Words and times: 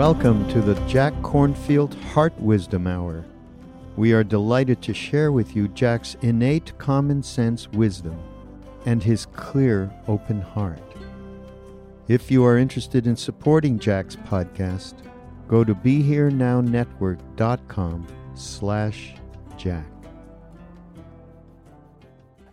Welcome 0.00 0.48
to 0.48 0.62
the 0.62 0.80
Jack 0.86 1.12
Kornfield 1.20 1.92
Heart 2.04 2.32
Wisdom 2.40 2.86
Hour. 2.86 3.22
We 3.98 4.14
are 4.14 4.24
delighted 4.24 4.80
to 4.80 4.94
share 4.94 5.30
with 5.30 5.54
you 5.54 5.68
Jack's 5.68 6.16
innate 6.22 6.72
common 6.78 7.22
sense 7.22 7.68
wisdom 7.68 8.18
and 8.86 9.02
his 9.02 9.26
clear, 9.26 9.92
open 10.08 10.40
heart. 10.40 10.80
If 12.08 12.30
you 12.30 12.46
are 12.46 12.56
interested 12.56 13.06
in 13.06 13.14
supporting 13.14 13.78
Jack's 13.78 14.16
podcast, 14.16 14.94
go 15.48 15.64
to 15.64 15.74
BeHereNowNetwork.com 15.74 18.06
slash 18.32 19.12
Jack. 19.58 19.84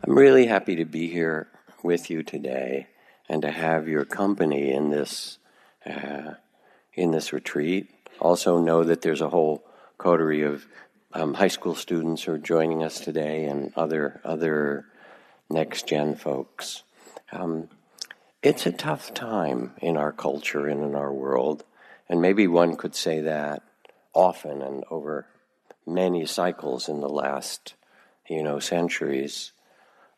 I'm 0.04 0.18
really 0.18 0.48
happy 0.48 0.76
to 0.76 0.84
be 0.84 1.10
here 1.10 1.48
with 1.82 2.10
you 2.10 2.24
today 2.24 2.88
and 3.30 3.42
to 3.42 3.52
have 3.52 3.88
your 3.88 4.04
company 4.04 4.70
in 4.70 4.90
this 4.90 5.38
uh, 5.86 6.34
in 6.98 7.12
this 7.12 7.32
retreat. 7.32 7.90
Also, 8.20 8.60
know 8.60 8.84
that 8.84 9.02
there's 9.02 9.22
a 9.22 9.30
whole 9.30 9.64
coterie 9.98 10.42
of 10.42 10.66
um, 11.14 11.36
high 11.36 11.48
school 11.48 11.76
students 11.76 12.24
who 12.24 12.34
are 12.34 12.38
joining 12.40 12.84
us 12.84 13.00
today, 13.00 13.46
and 13.46 13.72
other 13.76 14.20
other 14.26 14.86
next 15.50 15.88
gen 15.88 16.16
folks. 16.16 16.84
Um, 17.32 17.70
it's 18.44 18.66
a 18.66 18.72
tough 18.72 19.14
time 19.14 19.74
in 19.82 19.98
our 19.98 20.12
culture 20.12 20.68
and 20.68 20.84
in 20.84 20.96
our 20.96 21.14
world, 21.14 21.64
and 22.10 22.22
maybe 22.22 22.48
one 22.48 22.76
could 22.76 22.96
say 22.96 23.22
that 23.22 23.64
often 24.14 24.62
and 24.62 24.84
over 24.90 25.28
many 25.86 26.26
cycles 26.26 26.90
in 26.90 27.00
the 27.02 27.10
last, 27.10 27.76
you 28.28 28.44
know, 28.44 28.60
centuries. 28.60 29.52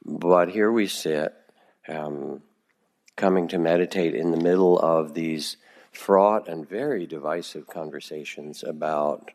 But 0.05 0.49
here 0.49 0.71
we 0.71 0.87
sit, 0.87 1.33
um, 1.87 2.41
coming 3.17 3.49
to 3.49 3.59
meditate 3.59 4.15
in 4.15 4.31
the 4.31 4.37
middle 4.37 4.79
of 4.79 5.13
these 5.13 5.57
fraught 5.91 6.47
and 6.47 6.67
very 6.67 7.05
divisive 7.05 7.67
conversations 7.67 8.63
about 8.63 9.31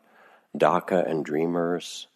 DACA 0.57 1.09
and 1.09 1.25
dreamers, 1.25 2.07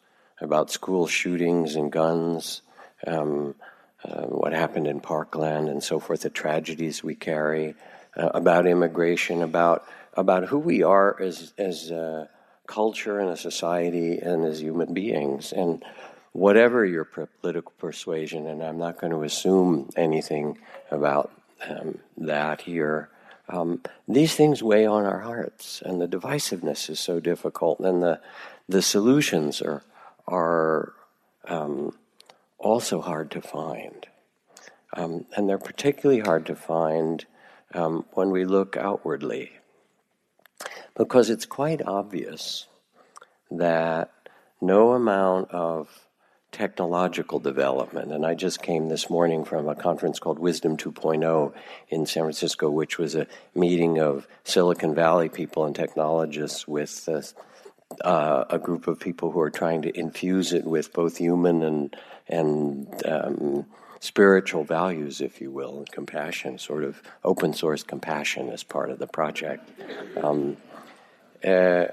about 0.42 0.72
school 0.72 1.08
shootings 1.08 1.76
and 1.76 1.92
guns, 1.92 2.62
um, 3.06 3.56
uh, 4.04 4.24
what 4.24 4.54
happened 4.54 4.88
in 4.88 5.02
Parkland 5.02 5.68
and 5.68 5.84
so 5.84 6.00
forth, 6.00 6.22
the 6.22 6.30
tragedies 6.30 7.04
we 7.04 7.16
carry, 7.16 7.76
uh, 8.16 8.30
about 8.34 8.66
immigration, 8.66 9.42
about 9.42 9.86
about 10.14 10.46
who 10.46 10.58
we 10.58 10.84
are 10.84 11.22
as 11.22 11.54
as 11.58 11.92
a 11.92 12.30
culture 12.66 13.20
and 13.20 13.30
a 13.30 13.38
society 13.38 14.20
and 14.20 14.46
as 14.46 14.62
human 14.62 14.94
beings, 14.94 15.52
and 15.52 15.84
whatever 16.32 16.86
your 16.86 17.04
political 17.04 17.74
persuasion. 17.78 18.48
And 18.48 18.64
I'm 18.64 18.78
not 18.78 19.00
going 19.00 19.12
to 19.12 19.24
assume 19.24 19.90
anything 19.96 20.58
about 20.92 21.32
um, 21.68 22.00
that 22.18 22.62
here. 22.62 23.10
Um, 23.50 23.82
these 24.08 24.36
things 24.36 24.62
weigh 24.62 24.86
on 24.86 25.06
our 25.06 25.20
hearts, 25.20 25.82
and 25.84 26.00
the 26.00 26.08
divisiveness 26.08 26.90
is 26.90 27.00
so 27.00 27.20
difficult, 27.20 27.80
and 27.80 28.04
the 28.04 28.20
the 28.68 28.82
solutions 28.82 29.62
are 29.62 29.84
are 30.28 30.94
um, 31.48 31.98
also 32.60 33.02
hard 33.02 33.32
to 33.32 33.42
find, 33.42 34.06
um, 34.96 35.26
and 35.36 35.50
they're 35.50 35.58
particularly 35.58 36.22
hard 36.22 36.46
to 36.46 36.56
find 36.56 37.26
um, 37.74 38.06
when 38.12 38.30
we 38.30 38.46
look 38.46 38.78
outwardly, 38.78 39.54
because 40.96 41.32
it's 41.32 41.48
quite 41.48 41.82
obvious 41.82 42.68
that 43.50 44.12
no 44.62 44.92
amount 44.92 45.50
of 45.50 46.09
technological 46.52 47.40
development. 47.40 48.12
And 48.12 48.26
I 48.26 48.34
just 48.34 48.62
came 48.62 48.90
this 48.90 49.10
morning 49.10 49.46
from 49.46 49.68
a 49.68 49.76
conference 49.76 50.20
called 50.20 50.40
Wisdom 50.40 50.78
2.0 50.78 51.54
in 51.90 52.06
San 52.06 52.24
Francisco, 52.24 52.70
which 52.70 52.98
was 52.98 53.16
a 53.16 53.28
meeting 53.54 54.00
of 54.00 54.28
Silicon 54.44 54.96
Valley 54.96 55.30
people 55.30 55.66
and 55.66 55.76
technologists 55.76 56.68
with 56.68 57.08
uh, 57.08 57.22
uh, 58.04 58.46
a 58.50 58.60
group 58.60 58.88
of 58.88 59.00
people 59.00 59.32
who 59.32 59.40
are 59.40 59.50
trying 59.50 59.84
to 59.84 59.98
infuse 59.98 60.54
it 60.54 60.66
with 60.66 60.94
both 60.94 61.18
human 61.18 61.62
and 61.64 61.96
and 62.28 62.88
um, 63.08 63.66
spiritual 64.00 64.64
values, 64.64 65.20
if 65.20 65.42
you 65.42 65.52
will, 65.52 65.80
and 65.80 65.92
compassion, 65.92 66.58
sort 66.58 66.84
of 66.84 67.02
open 67.24 67.54
source 67.54 67.84
compassion 67.84 68.50
as 68.50 68.64
part 68.64 68.92
of 68.92 69.00
the 69.00 69.08
project. 69.08 69.68
Um, 70.22 70.58
uh, 71.44 71.86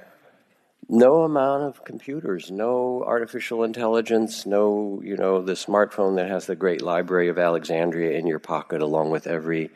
no 0.89 1.23
amount 1.23 1.65
of 1.65 1.85
computers, 1.85 2.51
no 2.51 3.03
artificial 3.05 3.65
intelligence, 3.65 4.47
no, 4.47 5.01
you 5.03 5.17
know, 5.17 5.43
the 5.43 5.53
smartphone 5.53 6.17
that 6.17 6.29
has 6.29 6.47
the 6.47 6.57
great 6.57 6.83
library 6.83 7.29
of 7.29 7.39
Alexandria 7.39 8.17
in 8.19 8.27
your 8.27 8.39
pocket, 8.39 8.83
along 8.83 9.11
with 9.11 9.27
every 9.27 9.71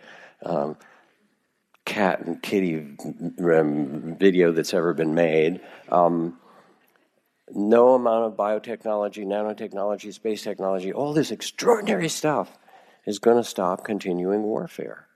um, 0.44 0.76
cat 1.84 2.21
and 2.21 2.41
kitty 2.43 2.97
um, 3.41 4.16
video 4.19 4.53
that's 4.53 4.72
ever 4.72 4.94
been 4.94 5.15
made. 5.15 5.60
Um, 5.88 6.38
no 7.53 7.94
amount 7.94 8.27
of 8.27 8.34
biotechnology, 8.34 9.27
nanotechnology, 9.27 10.15
space 10.15 10.42
technology, 10.42 10.92
all 10.92 11.12
this 11.12 11.32
extraordinary 11.32 12.09
stuff 12.09 12.56
is 13.04 13.19
going 13.19 13.37
to 13.37 13.48
stop 13.48 13.84
continuing 13.84 14.44
warfare, 14.44 15.09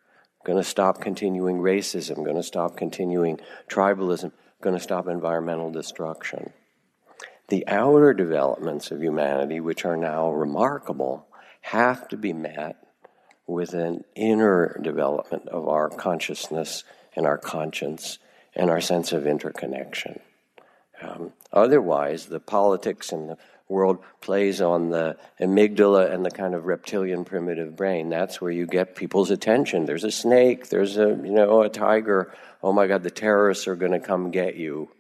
going 0.45 0.59
to 0.59 0.65
stop 0.65 1.01
continuing 1.01 1.59
racism, 1.59 2.17
going 2.17 2.35
to 2.35 2.43
stop 2.43 2.77
continuing 2.77 3.39
tribalism 3.69 4.33
going 4.65 4.77
to 4.77 4.83
stop 4.83 5.07
environmental 5.07 5.71
destruction. 5.71 6.53
The 7.49 7.69
outer 7.69 8.15
developments 8.15 8.91
of 8.91 9.03
humanity, 9.03 9.61
which 9.61 9.85
are 9.85 9.97
now 9.97 10.31
remarkable, 10.31 11.27
have 11.61 12.09
to 12.09 12.17
be 12.17 12.33
met 12.33 12.77
with 13.47 13.75
an 13.75 14.05
inner 14.15 14.81
development 14.83 15.49
of 15.49 15.69
our 15.69 15.91
consciousness 15.91 16.83
and 17.15 17.27
our 17.27 17.37
conscience 17.37 18.19
and 18.55 18.71
our 18.71 18.81
sense 18.81 19.13
of 19.13 19.27
interconnection. 19.27 20.21
Um, 21.03 21.35
otherwise, 21.53 22.27
the 22.27 22.41
politics 22.41 23.13
and 23.13 23.29
the 23.29 23.39
world 23.69 23.99
plays 24.21 24.61
on 24.61 24.91
the 24.91 25.17
amygdala 25.41 26.13
and 26.13 26.25
the 26.25 26.31
kind 26.31 26.55
of 26.55 26.67
reptilian 26.67 27.25
primitive 27.25 27.77
brain. 27.77 28.09
That's 28.09 28.41
where 28.41 28.51
you 28.51 28.67
get 28.67 28.95
people's 28.95 29.31
attention. 29.31 29.87
There's 29.87 30.05
a 30.05 30.11
snake, 30.11 30.69
there's 30.69 30.97
a 30.97 31.09
you 31.09 31.33
know 31.33 31.63
a 31.63 31.69
tiger. 31.69 32.33
Oh 32.63 32.73
my 32.73 32.87
God, 32.87 33.03
the 33.03 33.11
terrorists 33.11 33.67
are 33.67 33.77
going 33.77 33.93
to 33.93 34.01
come 34.01 34.31
get 34.31 34.57
you 34.57 34.91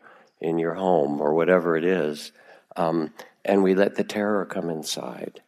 in 0.40 0.58
your 0.58 0.74
home 0.74 1.20
or 1.20 1.34
whatever 1.34 1.76
it 1.76 1.84
is. 1.84 2.32
Um, 2.76 3.12
and 3.44 3.62
we 3.62 3.74
let 3.74 3.94
the 3.94 4.04
terror 4.04 4.44
come 4.44 4.70
inside 4.70 5.42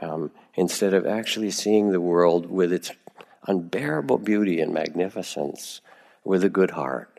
um, 0.00 0.30
instead 0.54 0.94
of 0.94 1.06
actually 1.06 1.50
seeing 1.50 1.90
the 1.90 2.00
world 2.00 2.46
with 2.46 2.72
its 2.72 2.92
unbearable 3.46 4.18
beauty 4.18 4.60
and 4.60 4.72
magnificence 4.72 5.80
with 6.24 6.44
a 6.44 6.50
good 6.50 6.72
heart. 6.72 7.18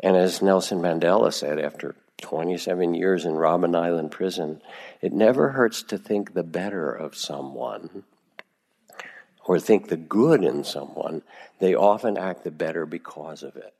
And 0.00 0.16
as 0.16 0.40
Nelson 0.40 0.80
Mandela 0.80 1.32
said 1.32 1.58
after 1.58 1.94
27 2.20 2.94
years 2.94 3.24
in 3.24 3.32
Robben 3.32 3.76
Island 3.76 4.10
prison, 4.10 4.62
it 5.00 5.12
never 5.12 5.50
hurts 5.50 5.82
to 5.84 5.98
think 5.98 6.34
the 6.34 6.42
better 6.42 6.92
of 6.92 7.16
someone 7.16 8.04
or 9.44 9.58
think 9.58 9.88
the 9.88 9.96
good 9.96 10.44
in 10.44 10.64
someone. 10.64 11.22
They 11.58 11.74
often 11.74 12.16
act 12.16 12.44
the 12.44 12.50
better 12.50 12.86
because 12.86 13.42
of 13.42 13.56
it. 13.56 13.74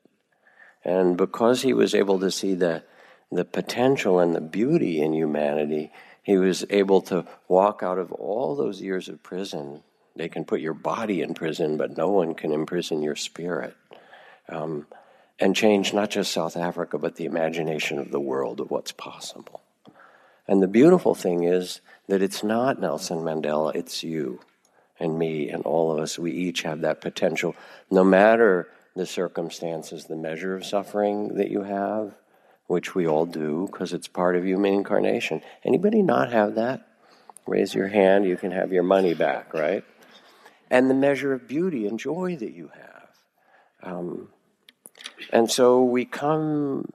And 0.83 1.15
because 1.15 1.61
he 1.61 1.73
was 1.73 1.93
able 1.93 2.19
to 2.19 2.31
see 2.31 2.55
the, 2.55 2.83
the 3.31 3.45
potential 3.45 4.19
and 4.19 4.33
the 4.35 4.41
beauty 4.41 5.01
in 5.01 5.13
humanity, 5.13 5.91
he 6.23 6.37
was 6.37 6.65
able 6.69 7.01
to 7.03 7.25
walk 7.47 7.81
out 7.83 7.97
of 7.97 8.11
all 8.11 8.55
those 8.55 8.81
years 8.81 9.07
of 9.09 9.23
prison 9.23 9.83
They 10.15 10.29
can 10.29 10.45
put 10.45 10.61
your 10.61 10.73
body 10.73 11.21
in 11.21 11.33
prison, 11.33 11.77
but 11.77 11.95
no 11.95 12.09
one 12.09 12.35
can 12.35 12.51
imprison 12.51 13.01
your 13.01 13.15
spirit. 13.15 13.75
Um, 14.49 14.87
and 15.41 15.55
change 15.55 15.91
not 15.93 16.11
just 16.11 16.31
South 16.31 16.55
Africa, 16.55 16.99
but 16.99 17.15
the 17.15 17.25
imagination 17.25 17.97
of 17.97 18.11
the 18.11 18.19
world 18.19 18.61
of 18.61 18.69
what's 18.69 18.91
possible. 18.91 19.61
And 20.47 20.61
the 20.61 20.67
beautiful 20.67 21.15
thing 21.15 21.43
is 21.43 21.81
that 22.07 22.21
it's 22.21 22.43
not 22.43 22.79
Nelson 22.79 23.19
Mandela, 23.19 23.75
it's 23.75 24.03
you 24.03 24.39
and 24.99 25.17
me 25.17 25.49
and 25.49 25.63
all 25.63 25.91
of 25.91 25.97
us. 25.97 26.19
We 26.19 26.31
each 26.31 26.61
have 26.61 26.81
that 26.81 27.01
potential, 27.01 27.55
no 27.89 28.03
matter 28.03 28.67
the 28.95 29.07
circumstances, 29.07 30.05
the 30.05 30.15
measure 30.15 30.55
of 30.55 30.63
suffering 30.63 31.35
that 31.35 31.49
you 31.49 31.63
have, 31.63 32.13
which 32.67 32.93
we 32.93 33.07
all 33.07 33.25
do 33.25 33.67
because 33.71 33.93
it's 33.93 34.07
part 34.07 34.35
of 34.35 34.45
human 34.45 34.73
incarnation. 34.73 35.41
Anybody 35.63 36.03
not 36.03 36.31
have 36.31 36.55
that? 36.55 36.87
Raise 37.47 37.73
your 37.73 37.87
hand, 37.87 38.25
you 38.25 38.37
can 38.37 38.51
have 38.51 38.71
your 38.71 38.83
money 38.83 39.15
back, 39.15 39.55
right? 39.55 39.83
And 40.69 40.87
the 40.89 40.93
measure 40.93 41.33
of 41.33 41.47
beauty 41.47 41.87
and 41.87 41.99
joy 41.99 42.37
that 42.37 42.53
you 42.53 42.69
have. 42.75 43.09
Um, 43.81 44.29
and 45.31 45.49
so 45.51 45.83
we 45.83 46.05
come 46.05 46.89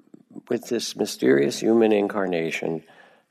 with 0.48 0.68
this 0.68 0.96
mysterious 0.96 1.60
human 1.60 1.92
incarnation 1.92 2.82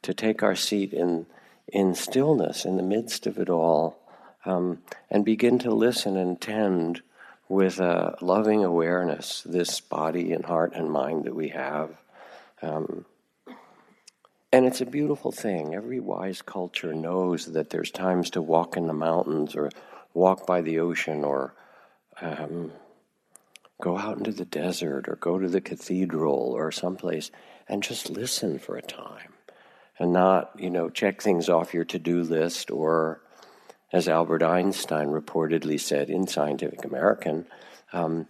to 0.01 0.13
take 0.13 0.44
our 0.44 0.56
seat 0.56 0.94
in, 0.94 1.25
in 1.68 1.95
stillness 1.95 2.65
in 2.65 2.77
the 2.77 2.83
midst 2.83 3.27
of 3.27 3.38
it 3.38 3.50
all 3.50 3.97
um, 4.45 4.80
and 5.09 5.25
begin 5.25 5.59
to 5.59 5.71
listen 5.71 6.15
and 6.15 6.39
tend 6.39 7.01
with 7.47 7.80
a 7.80 8.18
loving 8.21 8.63
awareness 8.63 9.44
this 9.45 9.80
body 9.80 10.31
and 10.31 10.45
heart 10.45 10.74
and 10.74 10.92
mind 10.92 11.25
that 11.25 11.36
we 11.36 11.50
have. 11.50 12.01
Um, 12.62 13.06
and 14.51 14.65
it's 14.65 14.81
a 14.81 14.86
beautiful 14.86 15.31
thing. 15.31 15.75
Every 15.75 16.00
wise 16.00 16.41
culture 16.41 16.94
knows 16.94 17.48
that 17.48 17.69
there's 17.69 17.91
times 17.91 18.30
to 18.31 18.41
walk 18.41 18.77
in 18.77 18.88
the 18.88 18.94
mountains 18.94 19.56
or 19.56 19.69
walk 20.13 20.48
by 20.48 20.62
the 20.62 20.80
ocean 20.80 21.24
or 21.24 21.53
um, 22.21 22.71
go 23.81 23.98
out 23.98 24.18
into 24.18 24.31
the 24.31 24.45
desert 24.45 25.07
or 25.07 25.16
go 25.16 25.39
to 25.39 25.50
the 25.50 25.62
cathedral 25.62 26.54
or 26.56 26.72
someplace 26.72 27.31
and 27.68 27.83
just 27.83 28.10
listen 28.10 28.60
for 28.60 28.77
a 28.77 28.81
time 28.81 29.33
and 30.00 30.13
not, 30.13 30.51
you 30.57 30.69
know, 30.69 30.89
check 30.89 31.22
things 31.22 31.50
off 31.50 31.74
your 31.74 31.86
to 31.86 32.00
do 32.00 32.22
list 32.22 32.72
or, 32.72 33.22
as 33.92 34.07
Albert 34.07 34.44
Einstein 34.44 35.07
reportedly 35.07 35.80
said 35.80 36.10
in 36.10 36.27
Scientific 36.27 36.83
American, 36.83 37.45
um, 37.94 38.27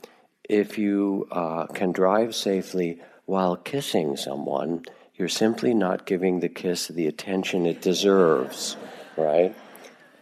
if 0.47 0.77
you 0.77 1.27
uh, 1.31 1.65
can 1.67 1.91
drive 1.91 2.35
safely 2.35 3.01
while 3.25 3.55
kissing 3.55 4.15
someone, 4.15 4.83
you're 5.15 5.27
simply 5.27 5.73
not 5.73 6.05
giving 6.05 6.39
the 6.39 6.49
kiss 6.49 6.87
the 6.87 7.07
attention 7.07 7.65
it 7.65 7.81
deserves, 7.81 8.77
right? 9.17 9.55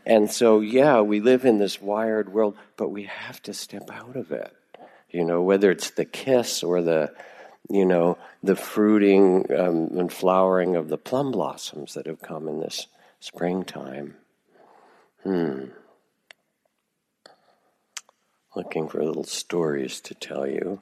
And 0.06 0.30
so, 0.32 0.60
yeah, 0.60 1.02
we 1.02 1.20
live 1.20 1.46
in 1.46 1.58
this 1.58 1.82
wired 1.82 2.32
world, 2.32 2.56
but 2.78 2.90
we 2.90 3.04
have 3.04 3.42
to 3.44 3.54
step 3.54 3.90
out 3.92 4.16
of 4.16 4.32
it. 4.32 4.54
You 5.14 5.24
know, 5.24 5.42
whether 5.44 5.70
it's 5.70 5.92
the 5.92 6.06
kiss 6.06 6.64
or 6.64 6.82
the, 6.82 7.14
you 7.70 7.86
know, 7.86 8.18
the 8.42 8.56
fruiting 8.56 9.46
um, 9.56 9.98
and 9.98 10.12
flowering 10.12 10.76
of 10.76 10.90
the 10.90 10.98
plum 10.98 11.32
blossoms 11.32 11.94
that 11.94 12.08
have 12.08 12.22
come 12.22 12.48
in 12.48 12.60
this 12.60 12.88
springtime. 13.20 14.16
Hmm. 15.22 15.66
Looking 18.56 18.90
for 18.90 19.04
little 19.04 19.24
stories 19.24 20.02
to 20.02 20.16
tell 20.16 20.48
you. 20.48 20.82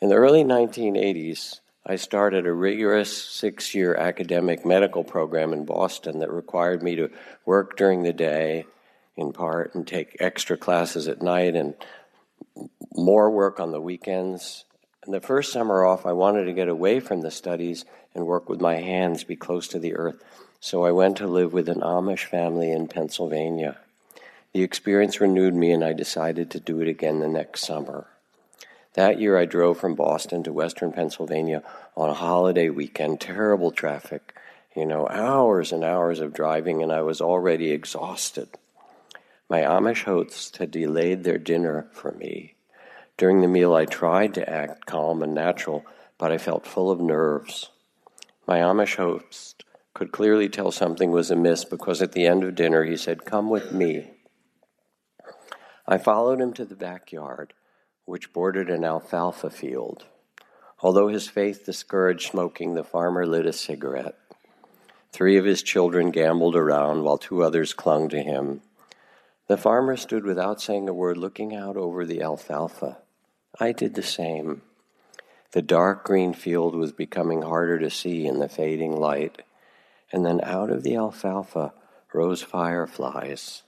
In 0.00 0.08
the 0.08 0.16
early 0.16 0.42
1980s, 0.42 1.60
I 1.86 1.96
started 1.96 2.46
a 2.46 2.52
rigorous 2.52 3.16
six 3.16 3.74
year 3.74 3.94
academic 3.94 4.64
medical 4.64 5.04
program 5.04 5.52
in 5.52 5.66
Boston 5.66 6.20
that 6.20 6.32
required 6.32 6.82
me 6.82 6.96
to 6.96 7.10
work 7.44 7.76
during 7.76 8.02
the 8.02 8.12
day 8.14 8.64
in 9.16 9.32
part 9.32 9.74
and 9.74 9.86
take 9.86 10.16
extra 10.20 10.56
classes 10.56 11.06
at 11.06 11.20
night 11.20 11.54
and 11.54 11.74
more 12.94 13.30
work 13.30 13.60
on 13.60 13.72
the 13.72 13.80
weekends. 13.80 14.64
And 15.04 15.12
the 15.12 15.20
first 15.20 15.52
summer 15.52 15.84
off, 15.84 16.06
I 16.06 16.12
wanted 16.12 16.44
to 16.44 16.52
get 16.52 16.68
away 16.68 17.00
from 17.00 17.20
the 17.20 17.30
studies 17.30 17.84
and 18.14 18.26
work 18.26 18.48
with 18.48 18.60
my 18.60 18.76
hands, 18.76 19.24
be 19.24 19.36
close 19.36 19.68
to 19.68 19.78
the 19.78 19.96
earth. 19.96 20.22
So 20.60 20.84
I 20.84 20.92
went 20.92 21.18
to 21.18 21.26
live 21.26 21.52
with 21.52 21.68
an 21.68 21.80
Amish 21.80 22.24
family 22.24 22.70
in 22.70 22.88
Pennsylvania. 22.88 23.78
The 24.52 24.62
experience 24.62 25.20
renewed 25.20 25.54
me, 25.54 25.72
and 25.72 25.84
I 25.84 25.92
decided 25.92 26.50
to 26.52 26.60
do 26.60 26.80
it 26.80 26.88
again 26.88 27.18
the 27.18 27.28
next 27.28 27.66
summer. 27.66 28.06
That 28.94 29.20
year, 29.20 29.36
I 29.36 29.44
drove 29.44 29.78
from 29.78 29.96
Boston 29.96 30.44
to 30.44 30.52
western 30.52 30.92
Pennsylvania 30.92 31.64
on 31.96 32.08
a 32.08 32.14
holiday 32.14 32.70
weekend, 32.70 33.20
terrible 33.20 33.72
traffic, 33.72 34.34
you 34.76 34.86
know, 34.86 35.08
hours 35.08 35.72
and 35.72 35.82
hours 35.82 36.20
of 36.20 36.32
driving, 36.32 36.82
and 36.82 36.92
I 36.92 37.02
was 37.02 37.20
already 37.20 37.72
exhausted. 37.72 38.48
My 39.50 39.62
Amish 39.62 40.04
hosts 40.04 40.56
had 40.56 40.70
delayed 40.70 41.24
their 41.24 41.38
dinner 41.38 41.88
for 41.92 42.12
me. 42.12 42.54
During 43.16 43.42
the 43.42 43.48
meal, 43.48 43.74
I 43.74 43.84
tried 43.84 44.34
to 44.34 44.48
act 44.48 44.86
calm 44.86 45.22
and 45.22 45.32
natural, 45.32 45.84
but 46.18 46.32
I 46.32 46.38
felt 46.38 46.66
full 46.66 46.90
of 46.90 47.00
nerves. 47.00 47.70
My 48.46 48.58
Amish 48.58 48.96
host 48.96 49.64
could 49.94 50.10
clearly 50.10 50.48
tell 50.48 50.72
something 50.72 51.12
was 51.12 51.30
amiss 51.30 51.64
because 51.64 52.02
at 52.02 52.12
the 52.12 52.26
end 52.26 52.42
of 52.42 52.56
dinner 52.56 52.84
he 52.84 52.96
said, 52.96 53.24
Come 53.24 53.48
with 53.48 53.72
me. 53.72 54.10
I 55.86 55.98
followed 55.98 56.40
him 56.40 56.52
to 56.54 56.64
the 56.64 56.74
backyard, 56.74 57.52
which 58.04 58.32
bordered 58.32 58.68
an 58.68 58.84
alfalfa 58.84 59.50
field. 59.50 60.06
Although 60.80 61.08
his 61.08 61.28
faith 61.28 61.64
discouraged 61.64 62.30
smoking, 62.30 62.74
the 62.74 62.82
farmer 62.82 63.24
lit 63.24 63.46
a 63.46 63.52
cigarette. 63.52 64.18
Three 65.12 65.36
of 65.36 65.44
his 65.44 65.62
children 65.62 66.10
gamboled 66.10 66.56
around 66.56 67.04
while 67.04 67.18
two 67.18 67.44
others 67.44 67.72
clung 67.72 68.08
to 68.08 68.20
him. 68.20 68.62
The 69.46 69.56
farmer 69.56 69.96
stood 69.96 70.24
without 70.24 70.60
saying 70.60 70.88
a 70.88 70.92
word, 70.92 71.16
looking 71.16 71.54
out 71.54 71.76
over 71.76 72.04
the 72.04 72.20
alfalfa. 72.20 72.98
I 73.60 73.72
did 73.72 73.94
the 73.94 74.02
same. 74.02 74.62
The 75.52 75.62
dark 75.62 76.04
green 76.04 76.32
field 76.32 76.74
was 76.74 76.92
becoming 76.92 77.42
harder 77.42 77.78
to 77.78 77.90
see 77.90 78.26
in 78.26 78.40
the 78.40 78.48
fading 78.48 78.96
light, 78.96 79.42
and 80.10 80.26
then 80.26 80.40
out 80.42 80.70
of 80.70 80.82
the 80.82 80.96
alfalfa 80.96 81.72
rose 82.12 82.42
fireflies. 82.42 83.62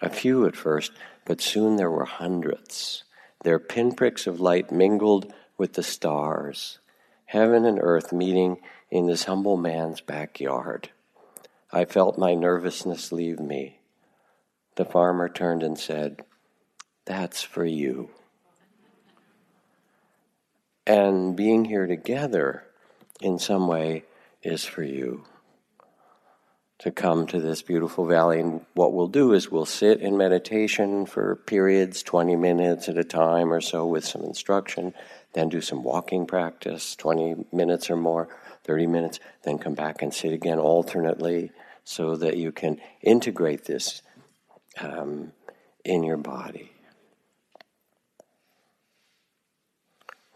A 0.00 0.10
few 0.10 0.46
at 0.46 0.56
first, 0.56 0.92
but 1.24 1.40
soon 1.40 1.76
there 1.76 1.90
were 1.90 2.04
hundreds. 2.04 3.04
Their 3.44 3.60
pinpricks 3.60 4.26
of 4.26 4.40
light 4.40 4.72
mingled 4.72 5.32
with 5.56 5.74
the 5.74 5.82
stars, 5.84 6.78
heaven 7.26 7.64
and 7.64 7.78
earth 7.80 8.12
meeting 8.12 8.58
in 8.90 9.06
this 9.06 9.24
humble 9.24 9.56
man's 9.56 10.00
backyard. 10.00 10.90
I 11.70 11.84
felt 11.84 12.18
my 12.18 12.34
nervousness 12.34 13.12
leave 13.12 13.38
me. 13.38 13.78
The 14.74 14.84
farmer 14.84 15.28
turned 15.28 15.62
and 15.62 15.78
said, 15.78 16.24
That's 17.04 17.42
for 17.42 17.64
you. 17.64 18.10
And 20.86 21.36
being 21.36 21.64
here 21.64 21.86
together 21.86 22.64
in 23.20 23.38
some 23.38 23.68
way 23.68 24.04
is 24.42 24.64
for 24.64 24.82
you 24.82 25.24
to 26.78 26.90
come 26.90 27.28
to 27.28 27.40
this 27.40 27.62
beautiful 27.62 28.04
valley. 28.06 28.40
And 28.40 28.60
what 28.74 28.92
we'll 28.92 29.06
do 29.06 29.32
is 29.32 29.48
we'll 29.48 29.64
sit 29.64 30.00
in 30.00 30.16
meditation 30.16 31.06
for 31.06 31.36
periods, 31.36 32.02
20 32.02 32.34
minutes 32.34 32.88
at 32.88 32.98
a 32.98 33.04
time 33.04 33.52
or 33.52 33.60
so, 33.60 33.86
with 33.86 34.04
some 34.04 34.22
instruction, 34.22 34.92
then 35.32 35.48
do 35.48 35.60
some 35.60 35.84
walking 35.84 36.26
practice, 36.26 36.96
20 36.96 37.46
minutes 37.52 37.88
or 37.88 37.96
more, 37.96 38.28
30 38.64 38.88
minutes, 38.88 39.20
then 39.44 39.58
come 39.58 39.74
back 39.74 40.02
and 40.02 40.12
sit 40.12 40.32
again 40.32 40.58
alternately 40.58 41.52
so 41.84 42.16
that 42.16 42.36
you 42.36 42.50
can 42.50 42.80
integrate 43.00 43.64
this 43.64 44.02
um, 44.80 45.30
in 45.84 46.02
your 46.02 46.16
body. 46.16 46.71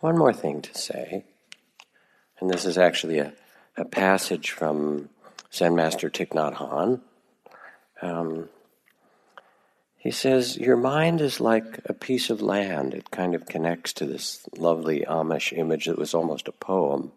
One 0.07 0.19
more 0.19 0.33
thing 0.33 0.63
to 0.63 0.73
say, 0.73 1.25
and 2.39 2.49
this 2.49 2.65
is 2.65 2.79
actually 2.79 3.19
a, 3.19 3.33
a 3.77 3.85
passage 3.85 4.53
from 4.53 5.09
Zen 5.53 5.75
Master 5.75 6.09
Thich 6.09 6.29
Nhat 6.29 6.55
Hanh. 6.55 7.01
Um, 8.01 8.49
he 9.97 10.13
says, 10.13 10.57
Your 10.59 10.77
mind 10.77 11.21
is 11.21 11.41
like 11.41 11.81
a 11.87 11.93
piece 11.93 12.31
of 12.31 12.41
land. 12.41 12.95
It 12.95 13.11
kind 13.11 13.35
of 13.35 13.47
connects 13.47 13.93
to 13.95 14.07
this 14.07 14.49
lovely 14.57 15.01
Amish 15.01 15.53
image 15.53 15.87
that 15.87 15.99
was 15.99 16.15
almost 16.15 16.47
a 16.47 16.53
poem. 16.53 17.11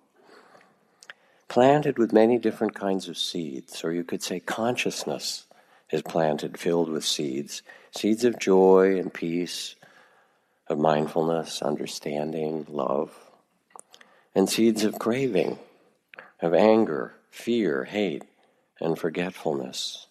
Planted 1.47 1.99
with 1.99 2.11
many 2.11 2.39
different 2.39 2.73
kinds 2.73 3.07
of 3.07 3.19
seeds, 3.19 3.83
or 3.83 3.93
you 3.93 4.03
could 4.03 4.23
say 4.23 4.39
consciousness 4.39 5.45
is 5.91 6.01
planted 6.01 6.57
filled 6.57 6.89
with 6.89 7.05
seeds 7.05 7.61
seeds 7.91 8.23
of 8.23 8.39
joy 8.39 8.97
and 8.97 9.13
peace, 9.13 9.75
of 10.69 10.77
mindfulness, 10.77 11.61
understanding, 11.61 12.65
love, 12.69 13.11
and 14.35 14.49
seeds 14.49 14.83
of 14.83 14.99
craving, 14.99 15.57
of 16.41 16.53
anger, 16.53 17.15
fear, 17.31 17.85
hate, 17.85 18.23
and 18.79 18.97
forgetfulness. 18.97 20.07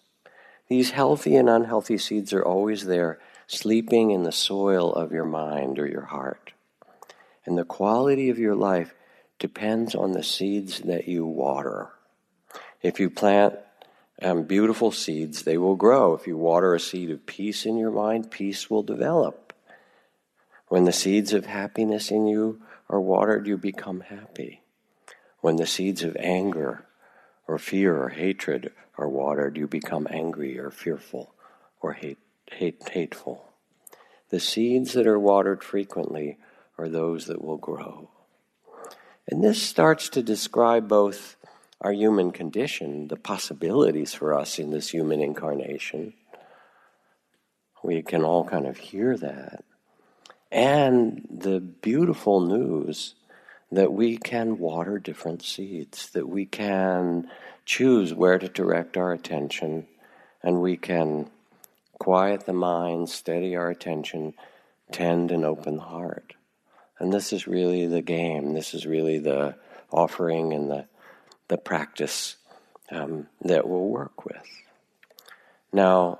These 0.67 0.91
healthy 0.91 1.35
and 1.35 1.49
unhealthy 1.49 1.97
seeds 1.97 2.33
are 2.33 2.45
always 2.45 2.85
there, 2.85 3.19
sleeping 3.47 4.11
in 4.11 4.23
the 4.23 4.31
soil 4.31 4.93
of 4.93 5.11
your 5.11 5.25
mind 5.25 5.79
or 5.79 5.87
your 5.87 6.05
heart. 6.05 6.51
And 7.45 7.57
the 7.57 7.65
quality 7.65 8.29
of 8.29 8.37
your 8.37 8.55
life 8.55 8.93
depends 9.39 9.95
on 9.95 10.11
the 10.11 10.23
seeds 10.23 10.81
that 10.81 11.07
you 11.07 11.25
water. 11.25 11.89
If 12.83 12.99
you 12.99 13.09
plant 13.09 13.55
um, 14.21 14.43
beautiful 14.43 14.91
seeds, 14.91 15.43
they 15.43 15.57
will 15.57 15.75
grow. 15.75 16.13
If 16.13 16.27
you 16.27 16.37
water 16.37 16.75
a 16.75 16.79
seed 16.79 17.09
of 17.09 17.25
peace 17.25 17.65
in 17.65 17.77
your 17.77 17.91
mind, 17.91 18.29
peace 18.29 18.69
will 18.69 18.83
develop. 18.83 19.48
When 20.69 20.85
the 20.85 20.93
seeds 20.93 21.33
of 21.33 21.47
happiness 21.47 22.11
in 22.11 22.27
you 22.27 22.61
are 22.89 23.01
watered, 23.01 23.47
you 23.47 23.57
become 23.57 24.01
happy. 24.01 24.61
When 25.41 25.55
the 25.55 25.65
seeds 25.65 26.03
of 26.03 26.15
anger 26.19 26.85
or 27.47 27.57
fear 27.57 28.01
or 28.01 28.09
hatred 28.09 28.71
are 28.95 29.09
watered, 29.09 29.57
you 29.57 29.67
become 29.67 30.07
angry 30.11 30.59
or 30.59 30.69
fearful 30.69 31.33
or 31.81 31.93
hate, 31.93 32.19
hate, 32.51 32.87
hateful. 32.89 33.45
The 34.29 34.39
seeds 34.39 34.93
that 34.93 35.07
are 35.07 35.19
watered 35.19 35.63
frequently 35.63 36.37
are 36.77 36.87
those 36.87 37.25
that 37.25 37.43
will 37.43 37.57
grow. 37.57 38.11
And 39.27 39.43
this 39.43 39.61
starts 39.61 40.09
to 40.09 40.21
describe 40.21 40.87
both 40.87 41.35
our 41.81 41.93
human 41.93 42.31
condition, 42.31 43.07
the 43.07 43.15
possibilities 43.15 44.13
for 44.13 44.37
us 44.37 44.59
in 44.59 44.69
this 44.69 44.89
human 44.89 45.19
incarnation. 45.19 46.13
We 47.83 48.03
can 48.03 48.23
all 48.23 48.43
kind 48.43 48.67
of 48.67 48.77
hear 48.77 49.17
that. 49.17 49.63
And 50.51 51.27
the 51.29 51.59
beautiful 51.59 52.41
news 52.41 53.15
that 53.71 53.93
we 53.93 54.17
can 54.17 54.57
water 54.57 54.97
different 54.97 55.43
seeds, 55.43 56.09
that 56.11 56.27
we 56.27 56.45
can 56.45 57.29
choose 57.65 58.13
where 58.13 58.39
to 58.39 58.49
direct 58.49 58.97
our 58.97 59.11
attention, 59.11 59.85
and 60.41 60.59
we 60.59 60.75
can 60.75 61.29
quiet 61.99 62.45
the 62.45 62.53
mind, 62.53 63.09
steady 63.09 63.55
our 63.55 63.69
attention, 63.69 64.33
tend 64.91 65.31
and 65.31 65.45
open 65.45 65.75
the 65.75 65.83
heart. 65.83 66.33
And 66.97 67.13
this 67.13 67.31
is 67.31 67.47
really 67.47 67.85
the 67.85 68.01
game. 68.01 68.53
This 68.53 68.73
is 68.73 68.85
really 68.85 69.19
the 69.19 69.55
offering 69.91 70.53
and 70.53 70.69
the, 70.69 70.85
the 71.47 71.57
practice 71.57 72.37
um, 72.91 73.27
that 73.41 73.67
we'll 73.67 73.87
work 73.87 74.25
with. 74.25 74.43
Now, 75.71 76.19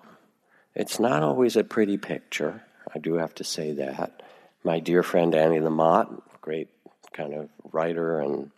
it's 0.75 0.99
not 0.99 1.23
always 1.23 1.55
a 1.55 1.63
pretty 1.63 1.97
picture. 1.97 2.63
I 2.93 2.99
do 2.99 3.15
have 3.15 3.35
to 3.35 3.43
say 3.43 3.73
that. 3.73 4.21
My 4.63 4.79
dear 4.79 5.03
friend 5.03 5.33
Annie 5.35 5.59
Lamott, 5.59 6.21
great 6.41 6.69
kind 7.13 7.33
of 7.33 7.49
writer 7.71 8.19
and 8.19 8.51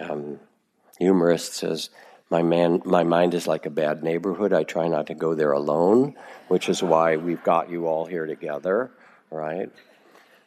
um, 0.00 0.40
humorist, 0.98 1.54
says, 1.54 1.90
my, 2.30 2.42
man, 2.42 2.82
my 2.84 3.04
mind 3.04 3.34
is 3.34 3.46
like 3.46 3.66
a 3.66 3.70
bad 3.70 4.02
neighborhood. 4.02 4.52
I 4.52 4.64
try 4.64 4.88
not 4.88 5.06
to 5.08 5.14
go 5.14 5.34
there 5.34 5.52
alone, 5.52 6.14
which 6.48 6.68
is 6.68 6.82
why 6.82 7.16
we've 7.16 7.42
got 7.42 7.70
you 7.70 7.86
all 7.86 8.06
here 8.06 8.26
together, 8.26 8.90
right? 9.30 9.70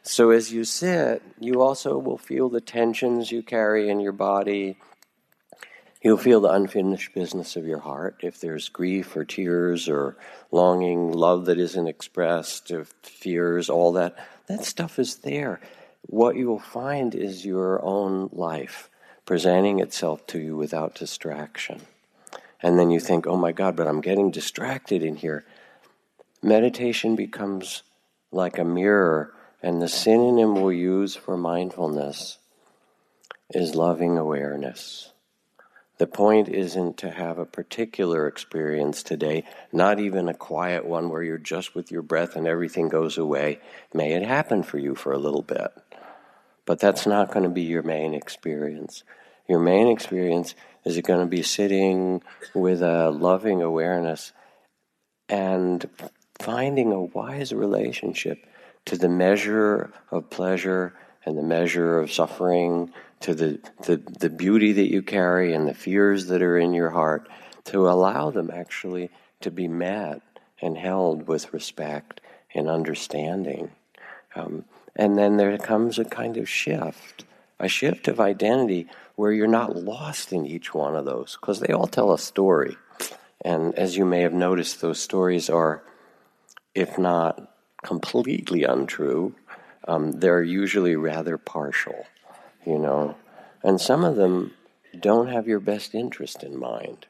So 0.02 0.30
as 0.30 0.52
you 0.52 0.64
sit, 0.64 1.22
you 1.38 1.60
also 1.60 1.98
will 1.98 2.18
feel 2.18 2.48
the 2.48 2.60
tensions 2.60 3.30
you 3.30 3.42
carry 3.42 3.88
in 3.90 4.00
your 4.00 4.12
body. 4.12 4.78
You'll 6.00 6.16
feel 6.16 6.40
the 6.40 6.52
unfinished 6.52 7.12
business 7.12 7.56
of 7.56 7.66
your 7.66 7.80
heart. 7.80 8.20
If 8.22 8.40
there's 8.40 8.68
grief 8.68 9.16
or 9.16 9.24
tears 9.24 9.88
or 9.88 10.16
longing, 10.52 11.12
love 11.12 11.46
that 11.46 11.58
isn't 11.58 11.88
expressed, 11.88 12.70
or 12.70 12.84
fears, 13.02 13.68
all 13.68 13.92
that, 13.92 14.16
that 14.46 14.64
stuff 14.64 14.98
is 14.98 15.16
there. 15.16 15.60
What 16.02 16.36
you 16.36 16.46
will 16.46 16.60
find 16.60 17.14
is 17.14 17.44
your 17.44 17.82
own 17.84 18.30
life 18.32 18.88
presenting 19.26 19.80
itself 19.80 20.26
to 20.28 20.38
you 20.38 20.56
without 20.56 20.94
distraction. 20.94 21.82
And 22.62 22.78
then 22.78 22.90
you 22.90 23.00
think, 23.00 23.26
oh 23.26 23.36
my 23.36 23.52
God, 23.52 23.74
but 23.74 23.86
I'm 23.86 24.00
getting 24.00 24.30
distracted 24.30 25.02
in 25.02 25.16
here. 25.16 25.44
Meditation 26.42 27.16
becomes 27.16 27.82
like 28.30 28.58
a 28.58 28.64
mirror, 28.64 29.34
and 29.62 29.82
the 29.82 29.88
synonym 29.88 30.54
we'll 30.54 30.72
use 30.72 31.16
for 31.16 31.36
mindfulness 31.36 32.38
is 33.50 33.74
loving 33.74 34.16
awareness. 34.16 35.10
The 35.98 36.06
point 36.06 36.48
isn't 36.48 36.96
to 36.98 37.10
have 37.10 37.38
a 37.38 37.44
particular 37.44 38.28
experience 38.28 39.02
today, 39.02 39.44
not 39.72 39.98
even 39.98 40.28
a 40.28 40.34
quiet 40.34 40.86
one 40.86 41.10
where 41.10 41.24
you're 41.24 41.38
just 41.38 41.74
with 41.74 41.90
your 41.90 42.02
breath 42.02 42.36
and 42.36 42.46
everything 42.46 42.88
goes 42.88 43.18
away. 43.18 43.60
May 43.92 44.12
it 44.12 44.22
happen 44.22 44.62
for 44.62 44.78
you 44.78 44.94
for 44.94 45.12
a 45.12 45.18
little 45.18 45.42
bit. 45.42 45.72
But 46.64 46.78
that's 46.78 47.06
not 47.06 47.32
going 47.32 47.42
to 47.42 47.50
be 47.50 47.62
your 47.62 47.82
main 47.82 48.14
experience. 48.14 49.02
Your 49.48 49.58
main 49.58 49.88
experience 49.88 50.54
is 50.84 51.00
going 51.00 51.20
to 51.20 51.26
be 51.26 51.42
sitting 51.42 52.22
with 52.54 52.80
a 52.80 53.10
loving 53.10 53.60
awareness 53.60 54.32
and 55.28 55.88
finding 56.38 56.92
a 56.92 57.00
wise 57.00 57.52
relationship 57.52 58.38
to 58.84 58.96
the 58.96 59.08
measure 59.08 59.92
of 60.12 60.30
pleasure 60.30 60.94
and 61.24 61.36
the 61.36 61.42
measure 61.42 61.98
of 61.98 62.12
suffering 62.12 62.92
to 63.20 63.34
the, 63.34 63.60
the, 63.86 63.96
the 63.96 64.30
beauty 64.30 64.72
that 64.72 64.90
you 64.90 65.02
carry 65.02 65.52
and 65.52 65.68
the 65.68 65.74
fears 65.74 66.26
that 66.26 66.42
are 66.42 66.58
in 66.58 66.72
your 66.72 66.90
heart, 66.90 67.28
to 67.64 67.88
allow 67.88 68.30
them 68.30 68.50
actually 68.50 69.10
to 69.40 69.50
be 69.50 69.68
met 69.68 70.22
and 70.60 70.76
held 70.78 71.28
with 71.28 71.52
respect 71.52 72.20
and 72.54 72.68
understanding. 72.68 73.70
Um, 74.34 74.64
and 74.96 75.18
then 75.18 75.36
there 75.36 75.56
comes 75.58 75.98
a 75.98 76.04
kind 76.04 76.36
of 76.36 76.48
shift, 76.48 77.24
a 77.58 77.68
shift 77.68 78.08
of 78.08 78.20
identity 78.20 78.88
where 79.16 79.32
you're 79.32 79.46
not 79.46 79.76
lost 79.76 80.32
in 80.32 80.46
each 80.46 80.72
one 80.72 80.96
of 80.96 81.04
those, 81.04 81.36
because 81.40 81.60
they 81.60 81.72
all 81.72 81.86
tell 81.86 82.12
a 82.12 82.18
story. 82.18 82.76
And 83.42 83.74
as 83.74 83.96
you 83.96 84.04
may 84.04 84.22
have 84.22 84.32
noticed, 84.32 84.80
those 84.80 85.00
stories 85.00 85.50
are, 85.50 85.82
if 86.74 86.98
not 86.98 87.52
completely 87.82 88.64
untrue, 88.64 89.34
um, 89.86 90.12
they're 90.12 90.42
usually 90.42 90.96
rather 90.96 91.38
partial 91.38 92.06
you 92.64 92.78
know. 92.78 93.16
And 93.62 93.80
some 93.80 94.04
of 94.04 94.16
them 94.16 94.54
don't 94.98 95.28
have 95.28 95.48
your 95.48 95.60
best 95.60 95.94
interest 95.94 96.42
in 96.42 96.58
mind. 96.58 97.06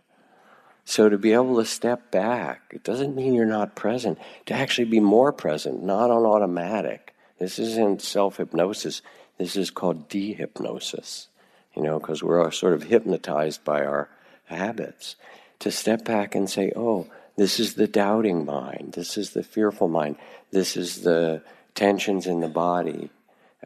So 0.84 1.08
to 1.10 1.18
be 1.18 1.34
able 1.34 1.56
to 1.56 1.66
step 1.66 2.10
back, 2.10 2.62
it 2.70 2.82
doesn't 2.82 3.14
mean 3.14 3.34
you're 3.34 3.44
not 3.44 3.74
present. 3.76 4.18
To 4.46 4.54
actually 4.54 4.86
be 4.86 5.00
more 5.00 5.32
present, 5.32 5.82
not 5.82 6.10
on 6.10 6.24
automatic. 6.24 7.14
This 7.38 7.58
isn't 7.58 8.00
self 8.00 8.38
hypnosis. 8.38 9.02
This 9.36 9.54
is 9.54 9.70
called 9.70 10.08
dehypnosis, 10.08 11.26
you 11.74 11.82
know, 11.82 11.98
because 11.98 12.22
we're 12.22 12.50
sort 12.50 12.72
of 12.72 12.84
hypnotized 12.84 13.64
by 13.64 13.84
our 13.84 14.08
habits. 14.46 15.16
To 15.60 15.70
step 15.70 16.04
back 16.04 16.34
and 16.34 16.48
say, 16.48 16.72
oh, 16.74 17.06
this 17.36 17.60
is 17.60 17.74
the 17.74 17.86
doubting 17.86 18.44
mind. 18.44 18.92
This 18.92 19.18
is 19.18 19.30
the 19.30 19.42
fearful 19.42 19.88
mind. 19.88 20.16
This 20.50 20.76
is 20.76 21.02
the 21.02 21.42
tensions 21.74 22.26
in 22.26 22.40
the 22.40 22.48
body. 22.48 23.10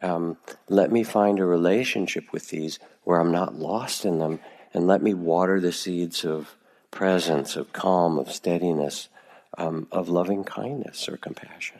Um, 0.03 0.37
let 0.67 0.91
me 0.91 1.03
find 1.03 1.39
a 1.39 1.45
relationship 1.45 2.33
with 2.33 2.49
these 2.49 2.77
where 3.05 3.19
I'm 3.19 3.31
not 3.31 3.55
lost 3.55 4.03
in 4.03 4.19
them, 4.19 4.39
and 4.73 4.85
let 4.85 5.01
me 5.01 5.13
water 5.13 5.61
the 5.61 5.71
seeds 5.71 6.25
of 6.25 6.55
presence, 6.91 7.55
of 7.55 7.71
calm, 7.71 8.19
of 8.19 8.29
steadiness, 8.29 9.07
um, 9.57 9.87
of 9.91 10.09
loving 10.09 10.43
kindness 10.43 11.07
or 11.07 11.15
compassion. 11.15 11.79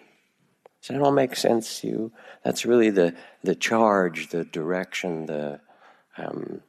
Does 0.82 0.88
that 0.88 1.02
all 1.02 1.12
make 1.12 1.36
sense 1.36 1.82
to 1.82 1.88
you? 1.88 2.12
That's 2.44 2.66
really 2.66 2.90
the, 2.90 3.14
the 3.44 3.56
charge, 3.56 4.30
the 4.30 4.46
direction, 4.46 5.26
the, 5.26 5.60
um, 6.18 6.62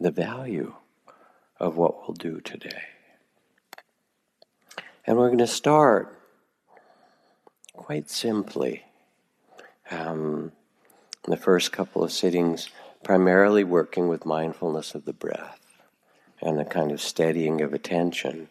the 0.00 0.10
value 0.12 0.74
of 1.58 1.76
what 1.76 1.96
we'll 2.02 2.14
do 2.14 2.40
today. 2.40 2.82
And 5.04 5.16
we're 5.16 5.28
going 5.28 5.38
to 5.38 5.46
start 5.46 6.16
quite 7.72 8.08
simply. 8.08 8.84
Um, 9.90 10.52
the 11.30 11.36
first 11.36 11.72
couple 11.72 12.02
of 12.02 12.12
sittings, 12.12 12.68
primarily 13.02 13.64
working 13.64 14.08
with 14.08 14.26
mindfulness 14.26 14.94
of 14.94 15.04
the 15.04 15.12
breath 15.12 15.60
and 16.40 16.60
a 16.60 16.64
kind 16.64 16.92
of 16.92 17.00
steadying 17.00 17.60
of 17.60 17.72
attention. 17.72 18.48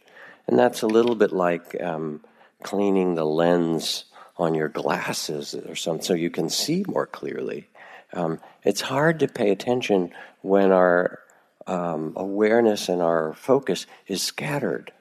And 0.47 0.57
that's 0.57 0.81
a 0.81 0.87
little 0.87 1.15
bit 1.15 1.31
like 1.31 1.81
um, 1.81 2.21
cleaning 2.63 3.15
the 3.15 3.25
lens 3.25 4.05
on 4.37 4.53
your 4.53 4.67
glasses 4.67 5.55
or 5.55 5.75
something 5.75 6.03
so 6.03 6.13
you 6.13 6.29
can 6.29 6.49
see 6.49 6.83
more 6.87 7.05
clearly. 7.05 7.69
Um, 8.13 8.39
it's 8.63 8.81
hard 8.81 9.19
to 9.19 9.27
pay 9.27 9.51
attention 9.51 10.11
when 10.41 10.71
our 10.71 11.19
um, 11.67 12.13
awareness 12.15 12.89
and 12.89 13.01
our 13.01 13.33
focus 13.33 13.85
is 14.07 14.21
scattered. 14.21 14.91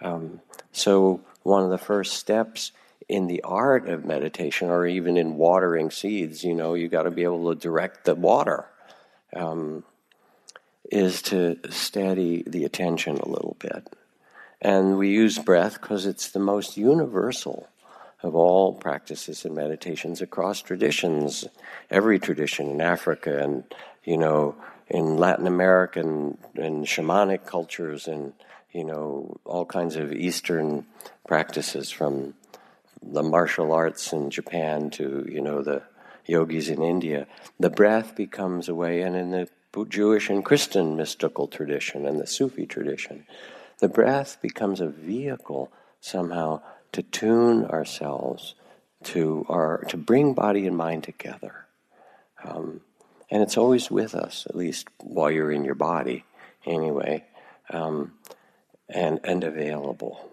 Um, 0.00 0.40
so, 0.72 1.20
one 1.44 1.64
of 1.64 1.70
the 1.70 1.78
first 1.78 2.14
steps 2.14 2.72
in 3.12 3.26
the 3.26 3.42
art 3.42 3.90
of 3.90 4.06
meditation 4.06 4.70
or 4.70 4.86
even 4.86 5.18
in 5.18 5.36
watering 5.36 5.90
seeds, 5.90 6.42
you 6.42 6.54
know, 6.54 6.72
you 6.72 6.88
got 6.88 7.02
to 7.02 7.10
be 7.10 7.24
able 7.24 7.54
to 7.54 7.60
direct 7.60 8.06
the 8.06 8.14
water, 8.14 8.64
um, 9.36 9.84
is 10.90 11.20
to 11.20 11.58
steady 11.68 12.42
the 12.46 12.64
attention 12.64 13.18
a 13.18 13.28
little 13.28 13.54
bit. 13.58 13.86
And 14.62 14.96
we 14.96 15.10
use 15.10 15.38
breath 15.38 15.78
because 15.78 16.06
it's 16.06 16.30
the 16.30 16.38
most 16.38 16.78
universal 16.78 17.68
of 18.22 18.34
all 18.34 18.72
practices 18.72 19.44
and 19.44 19.54
meditations 19.54 20.22
across 20.22 20.62
traditions, 20.62 21.44
every 21.90 22.18
tradition 22.18 22.70
in 22.70 22.80
Africa 22.80 23.42
and, 23.42 23.64
you 24.04 24.16
know, 24.16 24.54
in 24.88 25.18
Latin 25.18 25.46
American 25.46 26.38
and 26.54 26.86
shamanic 26.86 27.44
cultures 27.44 28.08
and, 28.08 28.32
you 28.72 28.84
know, 28.84 29.36
all 29.44 29.66
kinds 29.66 29.96
of 29.96 30.14
Eastern 30.14 30.86
practices 31.26 31.90
from 31.90 32.32
the 33.02 33.22
martial 33.22 33.72
arts 33.72 34.12
in 34.12 34.30
Japan 34.30 34.90
to 34.90 35.26
you 35.28 35.40
know 35.40 35.62
the 35.62 35.82
yogis 36.26 36.68
in 36.68 36.82
India, 36.82 37.26
the 37.58 37.70
breath 37.70 38.14
becomes 38.14 38.68
a 38.68 38.74
way, 38.74 39.02
and 39.02 39.16
in 39.16 39.30
the 39.30 39.48
Jewish 39.88 40.30
and 40.30 40.44
Christian 40.44 40.96
mystical 40.96 41.48
tradition 41.48 42.06
and 42.06 42.20
the 42.20 42.26
Sufi 42.26 42.66
tradition, 42.66 43.26
the 43.78 43.88
breath 43.88 44.38
becomes 44.40 44.80
a 44.80 44.88
vehicle 44.88 45.72
somehow 46.00 46.60
to 46.92 47.02
tune 47.02 47.64
ourselves 47.64 48.54
to 49.04 49.44
our 49.48 49.84
to 49.88 49.96
bring 49.96 50.34
body 50.34 50.66
and 50.66 50.76
mind 50.76 51.04
together. 51.04 51.66
Um, 52.44 52.82
and 53.30 53.42
it's 53.42 53.56
always 53.56 53.90
with 53.90 54.14
us, 54.14 54.46
at 54.48 54.54
least 54.54 54.88
while 54.98 55.30
you're 55.30 55.50
in 55.50 55.64
your 55.64 55.74
body, 55.74 56.24
anyway, 56.66 57.24
um, 57.70 58.12
and 58.88 59.20
and 59.24 59.42
available. 59.42 60.31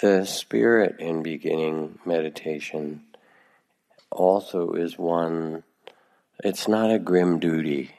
The 0.00 0.24
spirit 0.24 0.98
in 0.98 1.22
beginning 1.22 1.98
meditation 2.06 3.02
also 4.10 4.72
is 4.72 4.98
one, 4.98 5.62
it's 6.42 6.66
not 6.66 6.90
a 6.90 6.98
grim 6.98 7.38
duty, 7.38 7.90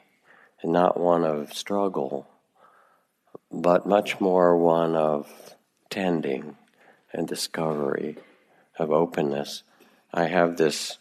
and 0.62 0.72
not 0.72 0.98
one 0.98 1.22
of 1.22 1.52
struggle, 1.52 2.26
but 3.52 3.86
much 3.86 4.20
more 4.20 4.56
one 4.56 4.96
of 4.96 5.54
tending 5.90 6.56
and 7.12 7.28
discovery, 7.28 8.16
of 8.80 8.90
openness. 8.90 9.62
I 10.12 10.24
have 10.24 10.56
this 10.56 10.98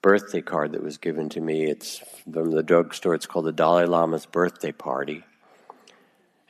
birthday 0.00 0.42
card 0.42 0.72
that 0.72 0.82
was 0.82 0.98
given 0.98 1.28
to 1.30 1.40
me. 1.40 1.64
It's 1.64 2.04
from 2.32 2.52
the 2.52 2.62
drugstore. 2.62 3.16
It's 3.16 3.26
called 3.26 3.46
the 3.46 3.52
Dalai 3.52 3.86
Lama's 3.86 4.26
birthday 4.26 4.70
party 4.70 5.24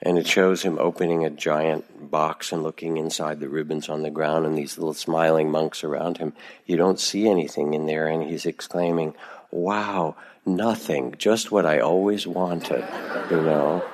and 0.03 0.19
it 0.19 0.27
shows 0.27 0.63
him 0.63 0.79
opening 0.79 1.25
a 1.25 1.31
giant 1.31 2.11
box 2.11 2.53
and 2.53 2.63
looking 2.63 2.97
inside 2.97 3.41
the 3.41 3.49
ribbons 3.49 3.89
on 3.89 4.03
the 4.03 4.11
ground 4.11 4.45
and 4.45 4.57
these 4.57 4.77
little 4.77 4.95
smiling 4.95 5.51
monks 5.51 5.83
around 5.83 6.19
him. 6.19 6.35
You 6.67 6.77
don't 6.77 7.01
see 7.01 7.29
anything 7.29 7.75
in 7.75 7.87
there, 7.87 8.07
and 8.07 8.23
he's 8.23 8.47
exclaiming, 8.47 9.15
Wow, 9.51 10.17
nothing, 10.45 11.15
just 11.17 11.51
what 11.51 11.65
I 11.65 11.81
always 11.81 12.27
wanted, 12.27 12.85
you 13.31 13.41
know. 13.41 13.85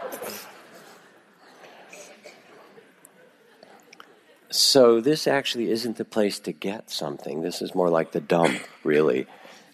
So, 4.50 5.00
this 5.00 5.26
actually 5.26 5.70
isn't 5.70 5.96
the 5.96 6.04
place 6.04 6.38
to 6.40 6.52
get 6.52 6.90
something. 6.90 7.40
This 7.40 7.62
is 7.62 7.74
more 7.74 7.88
like 7.88 8.12
the 8.12 8.20
dump, 8.20 8.60
really. 8.84 9.26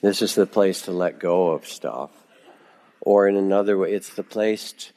This 0.02 0.22
is 0.22 0.36
the 0.36 0.46
place 0.46 0.82
to 0.82 0.92
let 0.92 1.18
go 1.18 1.48
of 1.48 1.66
stuff. 1.66 2.10
Or, 3.00 3.26
in 3.26 3.36
another 3.36 3.76
way, 3.76 3.92
it's 3.92 4.14
the 4.14 4.22
place. 4.22 4.92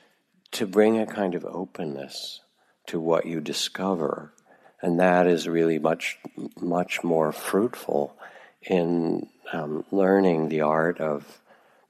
To 0.52 0.68
bring 0.68 1.00
a 1.00 1.06
kind 1.06 1.36
of 1.36 1.46
openness 1.46 2.42
to 2.88 3.00
what 3.00 3.26
you 3.26 3.40
discover. 3.40 4.34
And 4.82 5.00
that 5.00 5.28
is 5.28 5.48
really 5.48 5.80
much, 5.80 6.18
much 6.60 7.04
more 7.04 7.32
fruitful 7.32 8.18
in 8.62 9.30
um, 9.54 9.86
learning 9.92 10.50
the 10.50 10.62
art 10.62 11.00
of 11.00 11.40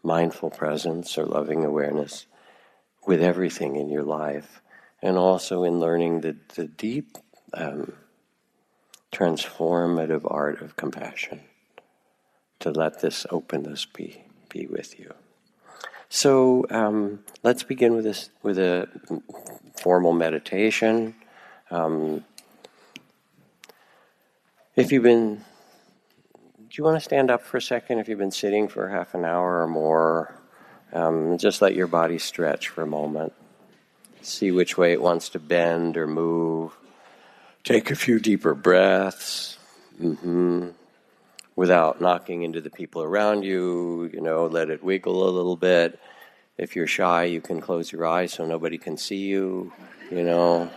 mindful 0.04 0.50
presence 0.50 1.18
or 1.18 1.26
loving 1.26 1.64
awareness 1.64 2.26
with 3.06 3.22
everything 3.22 3.76
in 3.76 3.90
your 3.90 4.04
life, 4.04 4.62
and 5.02 5.18
also 5.18 5.64
in 5.64 5.80
learning 5.80 6.22
the, 6.22 6.36
the 6.56 6.66
deep 6.66 7.18
um, 7.54 7.94
transformative 9.12 10.22
art 10.30 10.62
of 10.62 10.76
compassion 10.76 11.42
to 12.60 12.70
let 12.70 13.02
this 13.02 13.26
openness 13.32 13.86
be, 13.86 14.24
be 14.50 14.68
with 14.68 15.00
you. 15.00 15.12
So 16.14 16.66
um, 16.70 17.20
let's 17.42 17.64
begin 17.64 17.96
with 17.96 18.04
this 18.04 18.32
with 18.44 18.60
a 18.60 18.90
formal 19.82 20.12
meditation. 20.12 21.16
Um, 21.72 22.26
if 24.76 24.92
you've 24.92 25.04
been, 25.04 25.36
do 25.36 26.74
you 26.74 26.84
want 26.84 26.98
to 26.98 27.00
stand 27.00 27.32
up 27.32 27.44
for 27.44 27.56
a 27.56 27.62
second? 27.62 28.00
If 28.00 28.10
you've 28.10 28.20
been 28.20 28.30
sitting 28.30 28.68
for 28.68 28.90
half 28.90 29.14
an 29.14 29.24
hour 29.24 29.62
or 29.62 29.68
more, 29.68 30.36
um, 30.92 31.38
just 31.38 31.62
let 31.62 31.76
your 31.76 31.88
body 31.88 32.18
stretch 32.18 32.68
for 32.68 32.82
a 32.82 32.88
moment. 32.88 33.32
See 34.22 34.52
which 34.52 34.78
way 34.78 34.92
it 34.92 35.02
wants 35.02 35.30
to 35.30 35.40
bend 35.40 35.96
or 35.96 36.08
move. 36.08 36.74
Take 37.64 37.90
a 37.90 37.96
few 37.96 38.20
deeper 38.20 38.54
breaths. 38.54 39.58
Mm-hmm 39.98 40.72
without 41.56 42.02
knocking 42.02 42.44
into 42.44 42.62
the 42.62 42.70
people 42.70 43.02
around 43.04 43.44
you. 43.44 44.10
You 44.14 44.22
know, 44.22 44.46
let 44.46 44.70
it 44.70 44.84
wiggle 44.84 45.28
a 45.28 45.32
little 45.32 45.58
bit. 45.58 46.00
If 46.58 46.76
you're 46.76 46.88
shy, 46.88 47.24
you 47.26 47.42
can 47.42 47.62
close 47.62 47.92
your 47.92 48.06
eyes 48.06 48.34
so 48.34 48.46
nobody 48.46 48.78
can 48.78 48.98
see 48.98 49.18
you, 49.18 49.72
you 50.10 50.24
know. 50.24 50.70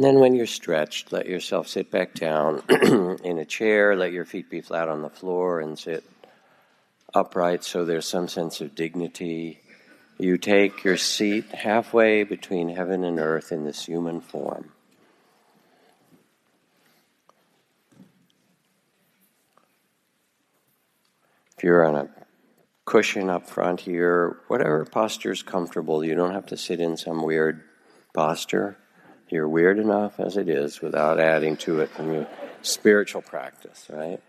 And 0.00 0.04
then, 0.06 0.18
when 0.18 0.34
you're 0.34 0.46
stretched, 0.46 1.12
let 1.12 1.26
yourself 1.26 1.68
sit 1.68 1.90
back 1.90 2.14
down 2.14 2.62
in 3.22 3.38
a 3.38 3.44
chair. 3.44 3.94
Let 3.94 4.12
your 4.12 4.24
feet 4.24 4.48
be 4.48 4.62
flat 4.62 4.88
on 4.88 5.02
the 5.02 5.10
floor 5.10 5.60
and 5.60 5.78
sit 5.78 6.04
upright 7.12 7.64
so 7.64 7.84
there's 7.84 8.08
some 8.08 8.26
sense 8.26 8.62
of 8.62 8.74
dignity. 8.74 9.60
You 10.16 10.38
take 10.38 10.84
your 10.84 10.96
seat 10.96 11.48
halfway 11.52 12.22
between 12.22 12.70
heaven 12.70 13.04
and 13.04 13.18
earth 13.18 13.52
in 13.52 13.66
this 13.66 13.84
human 13.84 14.22
form. 14.22 14.72
If 21.58 21.62
you're 21.62 21.84
on 21.84 21.96
a 21.96 22.08
cushion 22.86 23.28
up 23.28 23.50
front 23.50 23.82
here, 23.82 24.38
whatever 24.48 24.86
posture 24.86 25.32
is 25.32 25.42
comfortable, 25.42 26.02
you 26.02 26.14
don't 26.14 26.32
have 26.32 26.46
to 26.46 26.56
sit 26.56 26.80
in 26.80 26.96
some 26.96 27.22
weird 27.22 27.62
posture. 28.14 28.78
You're 29.30 29.48
weird 29.48 29.78
enough 29.78 30.18
as 30.18 30.36
it 30.36 30.48
is 30.48 30.80
without 30.80 31.20
adding 31.20 31.56
to 31.58 31.80
it 31.80 31.90
from 31.90 32.12
your 32.12 32.26
spiritual 32.62 33.22
practice, 33.22 33.86
right? 33.88 34.20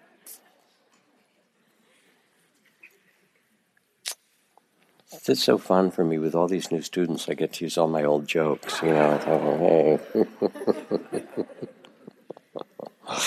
It's 5.28 5.44
so 5.44 5.58
fun 5.58 5.92
for 5.92 6.06
me 6.06 6.20
with 6.20 6.36
all 6.36 6.48
these 6.48 6.72
new 6.72 6.82
students. 6.82 7.28
I 7.28 7.34
get 7.34 7.54
to 7.54 7.66
use 7.66 7.78
all 7.78 7.88
my 7.88 8.04
old 8.04 8.28
jokes, 8.28 8.82
you 8.82 8.90
know. 8.90 10.00
hey. 10.14 11.18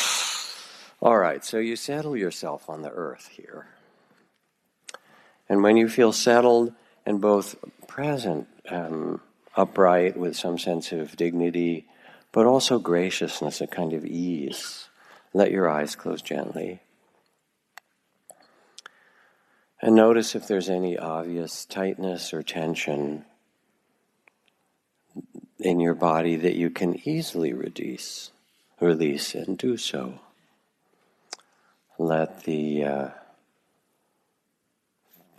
all 1.02 1.18
right, 1.18 1.44
so 1.44 1.58
you 1.58 1.76
settle 1.76 2.16
yourself 2.16 2.70
on 2.70 2.82
the 2.82 2.90
earth 2.90 3.28
here. 3.32 3.66
And 5.48 5.62
when 5.62 5.76
you 5.76 5.88
feel 5.88 6.12
settled 6.12 6.72
and 7.04 7.20
both 7.20 7.56
present, 7.86 8.48
um, 8.70 9.20
upright 9.56 10.16
with 10.16 10.36
some 10.36 10.58
sense 10.58 10.92
of 10.92 11.16
dignity, 11.16 11.86
but 12.32 12.46
also 12.46 12.78
graciousness, 12.78 13.60
a 13.60 13.66
kind 13.66 13.92
of 13.92 14.04
ease. 14.04 14.88
Let 15.32 15.50
your 15.50 15.68
eyes 15.68 15.96
close 15.96 16.22
gently. 16.22 16.80
And 19.80 19.94
notice 19.94 20.34
if 20.34 20.48
there's 20.48 20.70
any 20.70 20.96
obvious 20.96 21.64
tightness 21.64 22.32
or 22.32 22.42
tension 22.42 23.24
in 25.58 25.80
your 25.80 25.94
body 25.94 26.36
that 26.36 26.54
you 26.54 26.70
can 26.70 27.06
easily 27.06 27.52
release, 27.52 28.30
release 28.80 29.34
and 29.34 29.58
do 29.58 29.76
so. 29.76 30.20
Let 31.98 32.44
the 32.44 32.84
uh, 32.84 33.08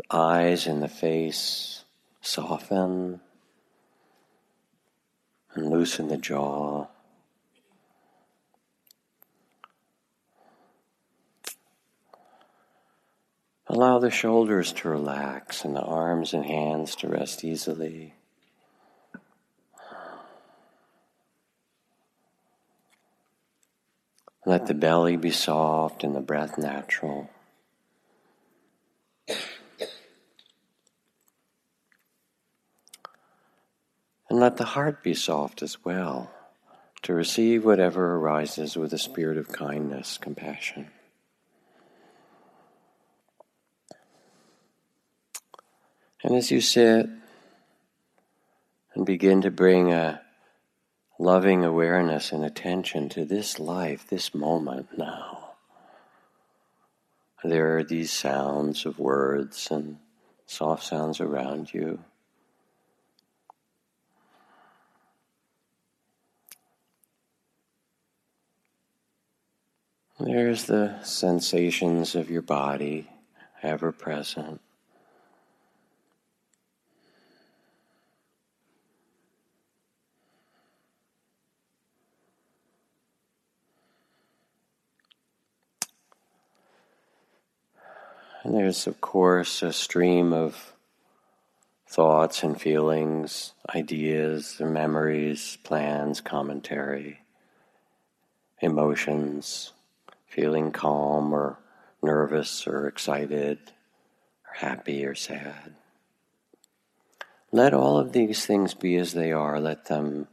eyes 0.10 0.68
and 0.68 0.82
the 0.82 0.88
face 0.88 1.84
soften 2.22 3.22
and 5.56 5.70
loosen 5.70 6.08
the 6.08 6.18
jaw. 6.18 6.88
Allow 13.68 14.00
the 14.00 14.12
shoulders 14.12 14.72
to 14.74 14.90
relax 14.90 15.66
and 15.66 15.76
the 15.76 15.82
arms 15.82 16.34
and 16.34 16.46
hands 16.46 16.96
to 16.98 17.08
rest 17.08 17.44
easily. 17.44 18.14
Let 24.46 24.68
the 24.68 24.76
belly 24.76 25.18
be 25.18 25.32
soft 25.32 26.04
and 26.04 26.16
the 26.16 26.22
breath 26.22 26.58
natural. 26.58 27.30
And 34.36 34.42
let 34.42 34.58
the 34.58 34.66
heart 34.66 35.02
be 35.02 35.14
soft 35.14 35.62
as 35.62 35.86
well 35.86 36.30
to 37.04 37.14
receive 37.14 37.64
whatever 37.64 38.18
arises 38.18 38.76
with 38.76 38.92
a 38.92 38.98
spirit 38.98 39.38
of 39.38 39.48
kindness, 39.48 40.18
compassion. 40.18 40.88
And 46.22 46.36
as 46.36 46.52
you 46.52 46.60
sit 46.60 47.08
and 48.94 49.06
begin 49.06 49.42
to 49.44 49.52
bring 49.52 49.94
a 49.94 50.20
loving 51.18 51.64
awareness 51.64 52.34
and 52.34 52.44
attention 52.44 53.08
to 53.08 53.24
this 53.24 53.58
life, 53.58 54.06
this 54.10 54.36
moment 54.36 54.98
now, 54.98 55.52
there 57.42 57.78
are 57.78 57.86
these 57.86 58.12
sounds 58.12 58.86
of 58.86 59.00
words 59.00 59.70
and 59.72 59.98
soft 60.46 60.84
sounds 60.84 61.22
around 61.22 61.74
you. 61.74 62.04
There's 70.26 70.64
the 70.64 71.00
sensations 71.04 72.16
of 72.16 72.32
your 72.32 72.42
body 72.42 73.08
ever 73.62 73.92
present. 73.92 74.60
And 88.42 88.56
there's, 88.56 88.88
of 88.88 89.00
course, 89.00 89.62
a 89.62 89.72
stream 89.72 90.34
of 90.34 90.74
thoughts 91.88 92.42
and 92.42 92.60
feelings, 92.60 93.54
ideas, 93.76 94.60
memories, 94.60 95.60
plans, 95.64 96.20
commentary, 96.20 97.20
emotions, 98.60 99.72
feeling 100.36 100.70
calm 100.70 101.34
or 101.34 101.58
nervous 102.04 102.68
or 102.68 102.88
excited 102.88 103.58
or 104.46 104.54
happy 104.54 105.06
or 105.06 105.16
sad. 105.16 105.74
Let 107.54 107.74
all 107.74 107.98
of 107.98 108.12
these 108.12 108.46
things 108.46 108.74
be 108.74 108.98
as 108.98 109.14
they 109.14 109.32
are. 109.32 109.62
Let 109.62 109.86
them 109.86 110.28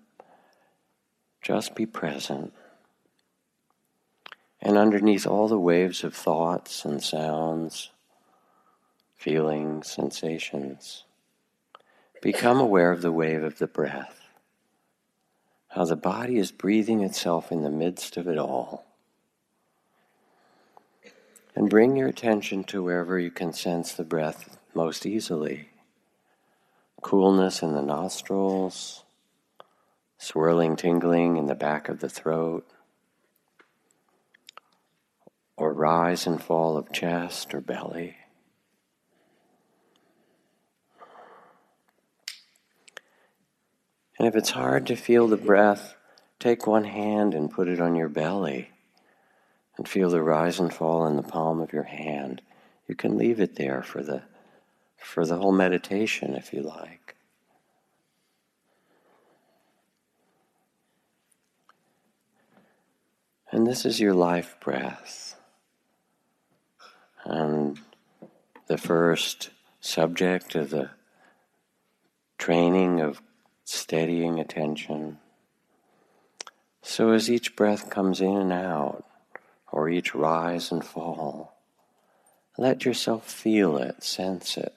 just 1.41 1.77
be 1.77 1.87
present. 1.87 2.53
And 4.61 4.77
underneath 4.77 5.25
all 5.25 5.47
the 5.47 5.59
waves 5.59 6.03
of 6.03 6.17
thoughts 6.17 6.85
and 6.85 7.01
sounds, 7.01 7.91
feelings, 9.15 9.89
sensations. 9.89 11.05
Become 12.21 12.59
aware 12.59 12.91
of 12.91 13.03
the 13.03 13.13
wave 13.13 13.45
of 13.45 13.59
the 13.59 13.69
breath, 13.69 14.21
how 15.69 15.85
the 15.85 15.95
body 15.95 16.39
is 16.39 16.51
breathing 16.51 17.03
itself 17.03 17.53
in 17.53 17.63
the 17.63 17.71
midst 17.71 18.17
of 18.17 18.27
it 18.27 18.39
all. 18.39 18.92
And 21.55 21.69
bring 21.69 21.97
your 21.97 22.09
attention 22.09 22.65
to 22.65 22.83
wherever 22.83 23.19
you 23.19 23.31
can 23.31 23.53
sense 23.53 23.93
the 23.93 24.05
breath 24.05 24.57
most 24.75 25.05
easily. 25.05 25.69
Coolness 27.03 27.63
in 27.63 27.73
the 27.75 27.83
nostrils, 27.83 29.05
swirling 30.17 30.77
tingling 30.77 31.37
in 31.37 31.47
the 31.47 31.55
back 31.55 31.89
of 31.89 32.01
the 32.01 32.09
throat, 32.09 32.67
or 35.57 35.75
rise 35.75 36.27
and 36.27 36.43
fall 36.43 36.79
of 36.79 36.91
chest 36.91 37.53
or 37.53 37.61
belly. 37.61 38.17
And 44.19 44.27
if 44.27 44.35
it's 44.35 44.51
hard 44.51 44.87
to 44.87 44.97
feel 44.97 45.29
the 45.29 45.37
breath, 45.37 45.97
take 46.39 46.67
one 46.67 46.85
hand 46.85 47.35
and 47.35 47.51
put 47.51 47.69
it 47.69 47.81
on 47.81 47.95
your 47.95 48.09
belly 48.09 48.72
and 49.77 49.89
feel 49.89 50.11
the 50.11 50.23
rise 50.23 50.61
and 50.61 50.73
fall 50.73 51.07
in 51.07 51.17
the 51.17 51.23
palm 51.23 51.61
of 51.61 51.73
your 51.73 51.85
hand. 51.85 52.43
You 52.87 52.95
can 52.95 53.17
leave 53.17 53.41
it 53.41 53.57
there 53.57 53.83
for 53.83 54.03
the 54.03 54.23
for 54.99 55.27
the 55.27 55.37
whole 55.37 55.53
meditation 55.53 56.35
if 56.35 56.53
you 56.53 56.63
like. 56.63 57.17
And 63.51 63.67
this 63.67 63.85
is 63.85 64.01
your 64.01 64.15
life 64.15 64.57
breath. 64.61 65.37
And 67.25 67.79
the 68.67 68.79
first 68.79 69.51
subject 69.81 70.55
of 70.55 70.71
the 70.71 70.91
training 72.39 73.01
of 73.01 73.21
steadying 73.65 74.41
attention. 74.41 75.19
So 76.81 77.11
as 77.11 77.31
each 77.31 77.55
breath 77.55 77.91
comes 77.91 78.21
in 78.21 78.37
and 78.37 78.53
out, 78.53 79.05
or 79.73 79.89
each 79.89 80.15
rise 80.15 80.71
and 80.71 80.85
fall, 80.85 81.57
let 82.59 82.85
yourself 82.85 83.29
feel 83.29 83.79
it, 83.79 84.05
sense 84.05 84.59
it. 84.59 84.75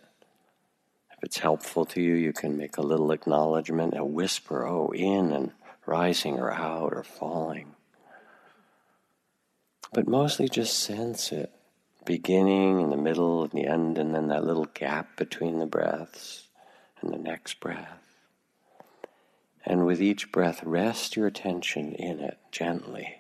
If 1.11 1.23
it's 1.23 1.39
helpful 1.39 1.85
to 1.87 2.01
you, 2.01 2.13
you 2.13 2.31
can 2.31 2.57
make 2.57 2.77
a 2.77 2.81
little 2.81 3.11
acknowledgement, 3.11 3.97
a 3.97 4.05
whisper, 4.05 4.65
oh, 4.65 4.91
in 4.91 5.33
and 5.33 5.51
rising 5.85 6.39
or 6.39 6.51
out 6.51 6.93
or 6.93 7.03
falling. 7.03 7.75
But 9.93 10.07
mostly 10.07 10.47
just 10.47 10.79
sense 10.79 11.31
it, 11.33 11.51
beginning 12.05 12.79
in 12.79 12.89
the 12.89 12.97
middle 12.97 13.43
and 13.43 13.51
the 13.51 13.67
end, 13.67 13.97
and 13.97 14.15
then 14.15 14.29
that 14.29 14.45
little 14.45 14.65
gap 14.73 15.17
between 15.17 15.59
the 15.59 15.65
breaths 15.65 16.47
and 17.01 17.13
the 17.13 17.19
next 17.19 17.59
breath. 17.59 18.01
And 19.65 19.85
with 19.85 20.01
each 20.01 20.31
breath, 20.31 20.63
rest 20.63 21.17
your 21.17 21.27
attention 21.27 21.93
in 21.93 22.19
it 22.19 22.37
gently 22.51 23.15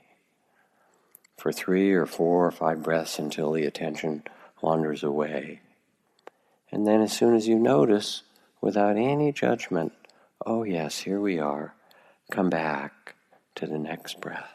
for 1.37 1.51
three 1.51 1.91
or 1.91 2.05
four 2.05 2.45
or 2.45 2.51
five 2.51 2.81
breaths 2.81 3.19
until 3.19 3.51
the 3.51 3.65
attention 3.65 4.23
wanders 4.61 5.03
away. 5.03 5.61
And 6.71 6.87
then, 6.87 7.01
as 7.01 7.13
soon 7.13 7.35
as 7.35 7.47
you 7.47 7.59
notice, 7.59 8.23
without 8.61 8.97
any 8.97 9.31
judgment, 9.31 9.93
oh, 10.45 10.63
yes, 10.63 10.99
here 10.99 11.19
we 11.19 11.39
are, 11.39 11.75
come 12.31 12.49
back 12.49 13.15
to 13.55 13.67
the 13.67 13.77
next 13.77 14.19
breath. 14.19 14.54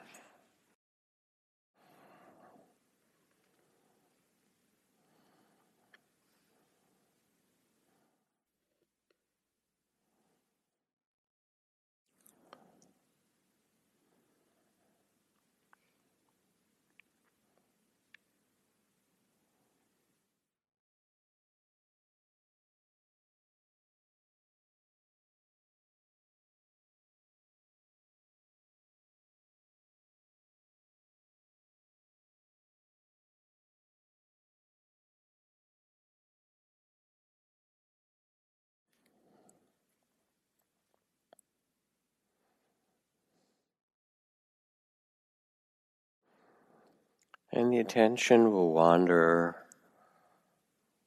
And 47.52 47.72
the 47.72 47.78
attention 47.78 48.52
will 48.52 48.72
wander 48.72 49.56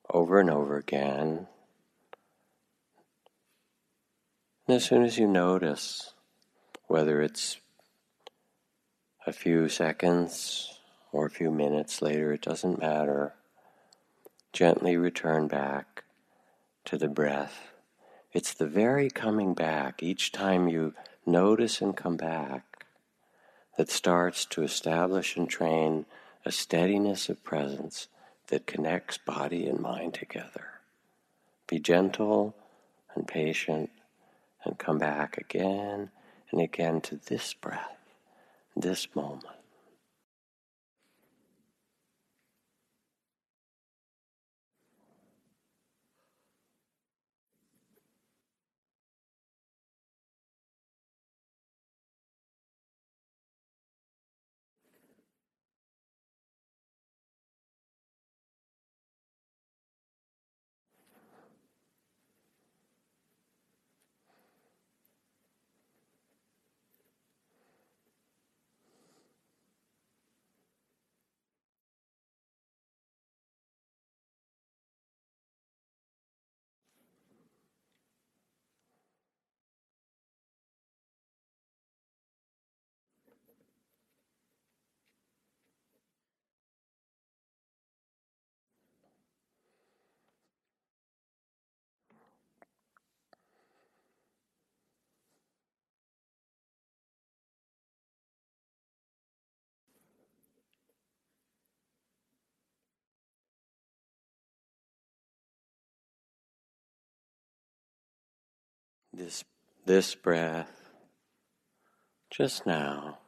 over 0.09 0.39
and 0.39 0.49
over 0.49 0.77
again. 0.77 1.47
And 4.67 4.75
as 4.75 4.85
soon 4.85 5.03
as 5.03 5.17
you 5.17 5.27
notice, 5.27 6.13
whether 6.87 7.21
it's 7.21 7.57
a 9.25 9.33
few 9.33 9.69
seconds 9.69 10.79
or 11.11 11.25
a 11.25 11.31
few 11.31 11.49
minutes 11.49 12.01
later, 12.01 12.33
it 12.33 12.41
doesn't 12.41 12.79
matter, 12.79 13.33
gently 14.51 14.97
return 14.97 15.47
back 15.47 16.03
to 16.85 16.97
the 16.97 17.07
breath. 17.07 17.71
It's 18.33 18.53
the 18.53 18.67
very 18.67 19.09
coming 19.09 19.53
back, 19.53 20.03
each 20.03 20.31
time 20.31 20.67
you 20.67 20.93
notice 21.25 21.81
and 21.81 21.95
come 21.95 22.17
back, 22.17 22.85
that 23.77 23.89
starts 23.89 24.43
to 24.45 24.63
establish 24.63 25.37
and 25.37 25.49
train 25.49 26.05
a 26.45 26.51
steadiness 26.51 27.29
of 27.29 27.43
presence 27.43 28.07
that 28.47 28.67
connects 28.67 29.17
body 29.17 29.67
and 29.67 29.79
mind 29.79 30.13
together. 30.13 30.79
Be 31.67 31.79
gentle 31.79 32.55
and 33.15 33.27
patient 33.27 33.89
and 34.63 34.77
come 34.77 34.97
back 34.97 35.37
again 35.37 36.09
and 36.51 36.61
again 36.61 37.01
to 37.01 37.15
this 37.15 37.53
breath, 37.53 37.97
this 38.75 39.07
moment. 39.15 39.45
This, 109.13 109.43
this 109.85 110.15
breath 110.15 110.89
just 112.29 112.65
now 112.65 113.19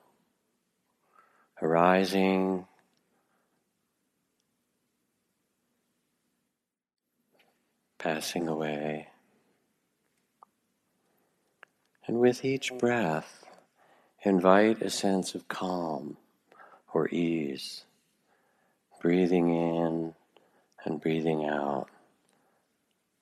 arising 1.62 2.66
passing 8.06 8.48
away. 8.48 9.08
And 12.06 12.20
with 12.20 12.46
each 12.46 12.72
breath, 12.78 13.44
invite 14.24 14.84
a 14.84 14.92
sense 14.92 15.34
of 15.34 15.48
calm 15.48 16.18
or 16.94 17.08
ease, 17.10 17.84
breathing 19.02 19.50
in 19.50 20.14
and 20.84 21.02
breathing 21.02 21.46
out. 21.46 21.90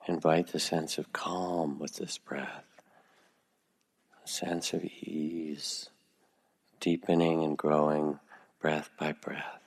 Invite 0.05 0.47
the 0.47 0.59
sense 0.59 0.97
of 0.97 1.13
calm 1.13 1.79
with 1.79 1.95
this 1.95 2.17
breath, 2.17 2.65
a 4.23 4.27
sense 4.27 4.73
of 4.73 4.83
ease, 4.83 5.89
deepening 6.81 7.41
and 7.41 7.57
growing 7.57 8.19
breath 8.59 8.89
by 8.99 9.13
breath. 9.13 9.62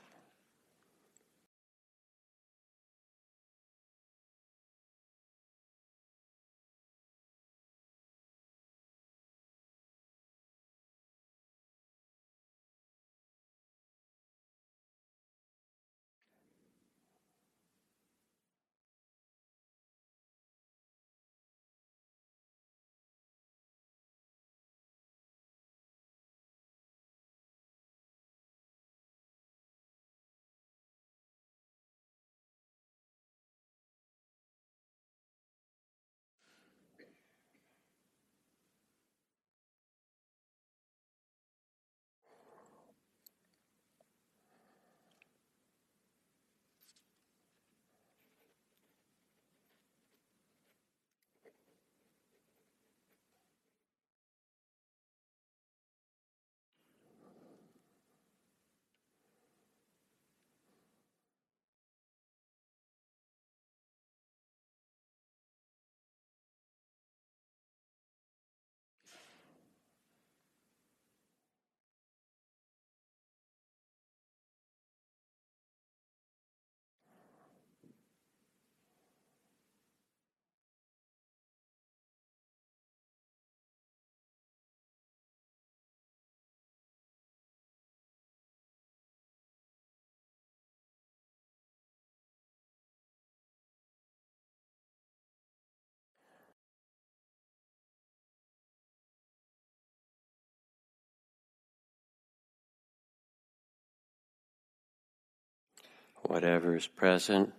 Whatever 106.28 106.74
is 106.74 106.88
present, 106.88 107.52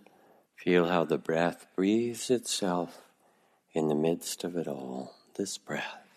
feel 0.54 0.88
how 0.88 1.04
the 1.04 1.16
breath 1.16 1.66
breathes 1.74 2.28
itself 2.28 3.00
in 3.72 3.88
the 3.88 3.94
midst 3.94 4.44
of 4.44 4.56
it 4.56 4.68
all, 4.68 5.14
this 5.36 5.56
breath. 5.56 6.07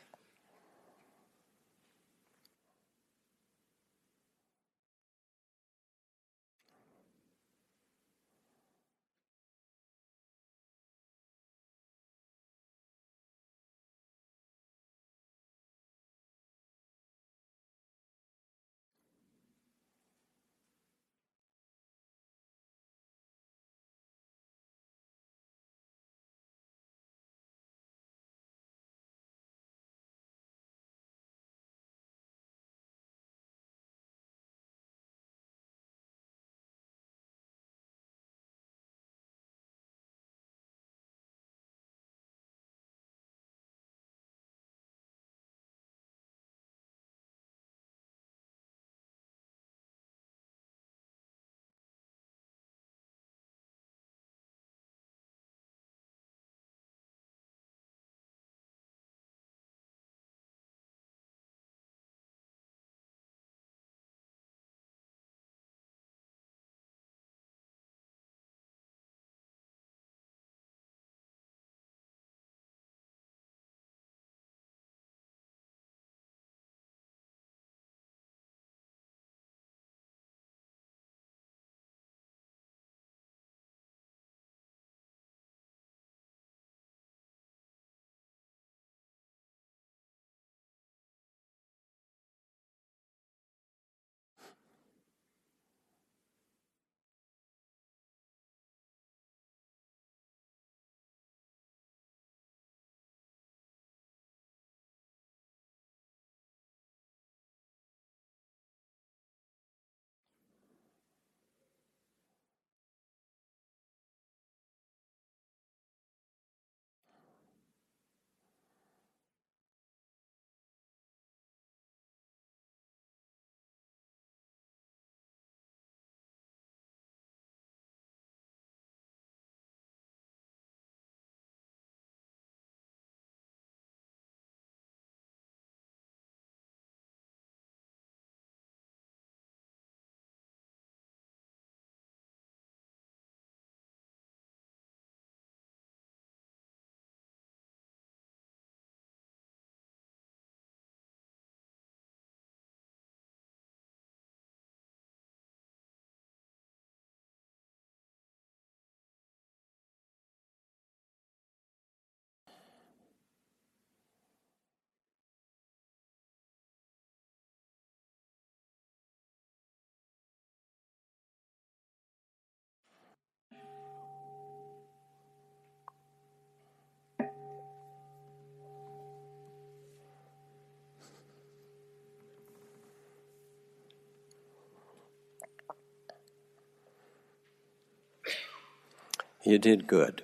You 189.51 189.59
did 189.59 189.85
good. 189.85 190.21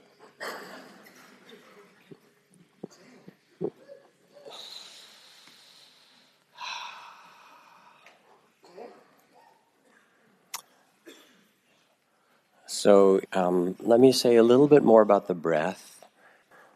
So, 12.68 13.20
um, 13.34 13.76
let 13.82 14.00
me 14.00 14.14
say 14.14 14.38
a 14.38 14.44
little 14.44 14.70
bit 14.70 14.82
more 14.82 15.02
about 15.02 15.28
the 15.28 15.36
breath. 15.36 16.06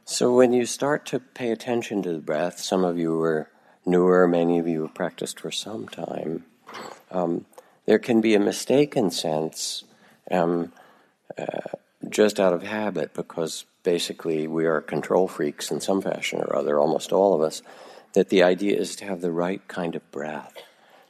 So, 0.04 0.36
when 0.36 0.52
you 0.52 0.66
start 0.66 1.06
to 1.06 1.22
pay 1.22 1.52
attention 1.52 2.04
to 2.04 2.12
the 2.12 2.20
breath, 2.20 2.60
some 2.60 2.84
of 2.84 3.00
you 3.00 3.22
are 3.22 3.50
newer, 3.86 4.28
many 4.28 4.60
of 4.60 4.68
you 4.68 4.82
have 4.82 4.94
practiced 4.94 5.40
for 5.40 5.52
some 5.52 5.88
time, 5.88 6.44
um, 7.12 7.46
there 7.86 8.00
can 8.00 8.20
be 8.20 8.36
a 8.36 8.42
mistaken 8.42 9.10
sense 9.10 9.86
um, 10.30 10.74
uh, 11.38 11.78
just 12.10 12.40
out 12.40 12.54
of 12.54 12.64
habit 12.64 13.14
because 13.14 13.66
basically 13.84 14.48
we 14.48 14.66
are 14.66 14.82
control 14.82 15.28
freaks 15.28 15.72
in 15.72 15.82
some 15.82 16.02
fashion 16.02 16.40
or 16.40 16.56
other, 16.56 16.80
almost 16.80 17.12
all 17.12 17.34
of 17.34 17.42
us, 17.42 17.62
that 18.14 18.30
the 18.30 18.44
idea 18.44 18.78
is 18.78 18.96
to 18.98 19.06
have 19.06 19.22
the 19.22 19.32
right 19.32 19.66
kind 19.68 19.96
of 19.96 20.12
breath 20.12 20.54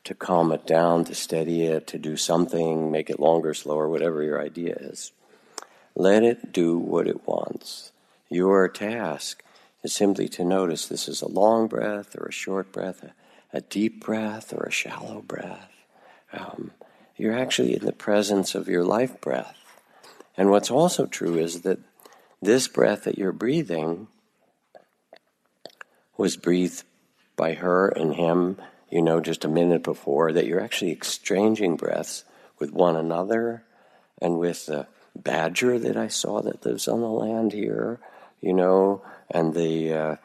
to 0.03 0.15
calm 0.15 0.51
it 0.51 0.65
down, 0.65 1.05
to 1.05 1.15
steady 1.15 1.63
it, 1.63 1.87
to 1.87 1.99
do 1.99 2.17
something, 2.17 2.91
make 2.91 3.09
it 3.09 3.19
longer, 3.19 3.53
slower, 3.53 3.87
whatever 3.87 4.23
your 4.23 4.41
idea 4.41 4.75
is. 4.75 5.11
Let 5.95 6.23
it 6.23 6.51
do 6.51 6.77
what 6.77 7.07
it 7.07 7.27
wants. 7.27 7.91
Your 8.29 8.67
task 8.67 9.43
is 9.83 9.93
simply 9.93 10.27
to 10.29 10.43
notice 10.43 10.87
this 10.87 11.07
is 11.07 11.21
a 11.21 11.27
long 11.27 11.67
breath 11.67 12.15
or 12.15 12.27
a 12.27 12.31
short 12.31 12.71
breath, 12.71 13.03
a, 13.03 13.13
a 13.57 13.61
deep 13.61 14.03
breath 14.03 14.53
or 14.53 14.63
a 14.63 14.71
shallow 14.71 15.21
breath. 15.21 15.69
Um, 16.33 16.71
you're 17.17 17.37
actually 17.37 17.75
in 17.75 17.85
the 17.85 17.91
presence 17.91 18.55
of 18.55 18.67
your 18.67 18.83
life 18.83 19.19
breath. 19.21 19.60
And 20.37 20.49
what's 20.49 20.71
also 20.71 21.05
true 21.05 21.37
is 21.37 21.61
that 21.61 21.79
this 22.41 22.67
breath 22.67 23.03
that 23.03 23.17
you're 23.17 23.31
breathing 23.31 24.07
was 26.17 26.37
breathed 26.37 26.83
by 27.35 27.53
her 27.53 27.89
and 27.89 28.15
him 28.15 28.57
you 28.91 29.01
know, 29.01 29.21
just 29.21 29.45
a 29.45 29.47
minute 29.47 29.83
before, 29.83 30.33
that 30.33 30.45
you're 30.45 30.61
actually 30.61 30.91
exchanging 30.91 31.77
breaths 31.77 32.25
with 32.59 32.71
one 32.71 32.97
another 32.97 33.63
and 34.21 34.37
with 34.37 34.65
the 34.65 34.85
badger 35.15 35.79
that 35.79 35.97
I 35.97 36.09
saw 36.09 36.41
that 36.41 36.65
lives 36.65 36.87
on 36.87 36.99
the 36.99 37.07
land 37.07 37.53
here, 37.53 37.99
you 38.41 38.53
know, 38.53 39.01
and 39.29 39.53
the 39.53 39.93
uh, 39.93 40.15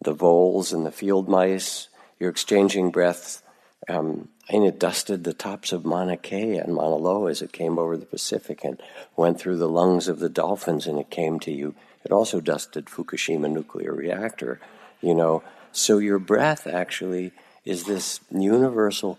the 0.00 0.14
voles 0.14 0.72
and 0.72 0.86
the 0.86 0.92
field 0.92 1.28
mice. 1.28 1.88
You're 2.20 2.30
exchanging 2.30 2.92
breaths, 2.92 3.42
um, 3.88 4.28
and 4.48 4.64
it 4.64 4.78
dusted 4.78 5.24
the 5.24 5.32
tops 5.32 5.72
of 5.72 5.84
Mauna 5.84 6.16
Kea 6.16 6.56
and 6.56 6.74
Mauna 6.74 6.96
Loa 6.96 7.30
as 7.30 7.42
it 7.42 7.52
came 7.52 7.78
over 7.78 7.96
the 7.96 8.06
Pacific 8.06 8.62
and 8.62 8.80
went 9.16 9.38
through 9.38 9.56
the 9.56 9.68
lungs 9.68 10.08
of 10.08 10.18
the 10.18 10.28
dolphins, 10.28 10.86
and 10.86 10.98
it 10.98 11.10
came 11.10 11.40
to 11.40 11.50
you. 11.52 11.74
It 12.04 12.12
also 12.12 12.40
dusted 12.40 12.86
Fukushima 12.86 13.50
nuclear 13.50 13.92
reactor, 13.92 14.60
you 15.00 15.14
know. 15.14 15.42
So 15.72 15.98
your 15.98 16.18
breath 16.18 16.66
actually 16.66 17.32
is 17.64 17.84
this 17.84 18.20
universal 18.30 19.18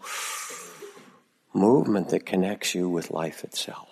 movement 1.54 2.10
that 2.10 2.26
connects 2.26 2.76
you 2.76 2.88
with 2.88 3.10
life 3.10 3.44
itself. 3.44 3.90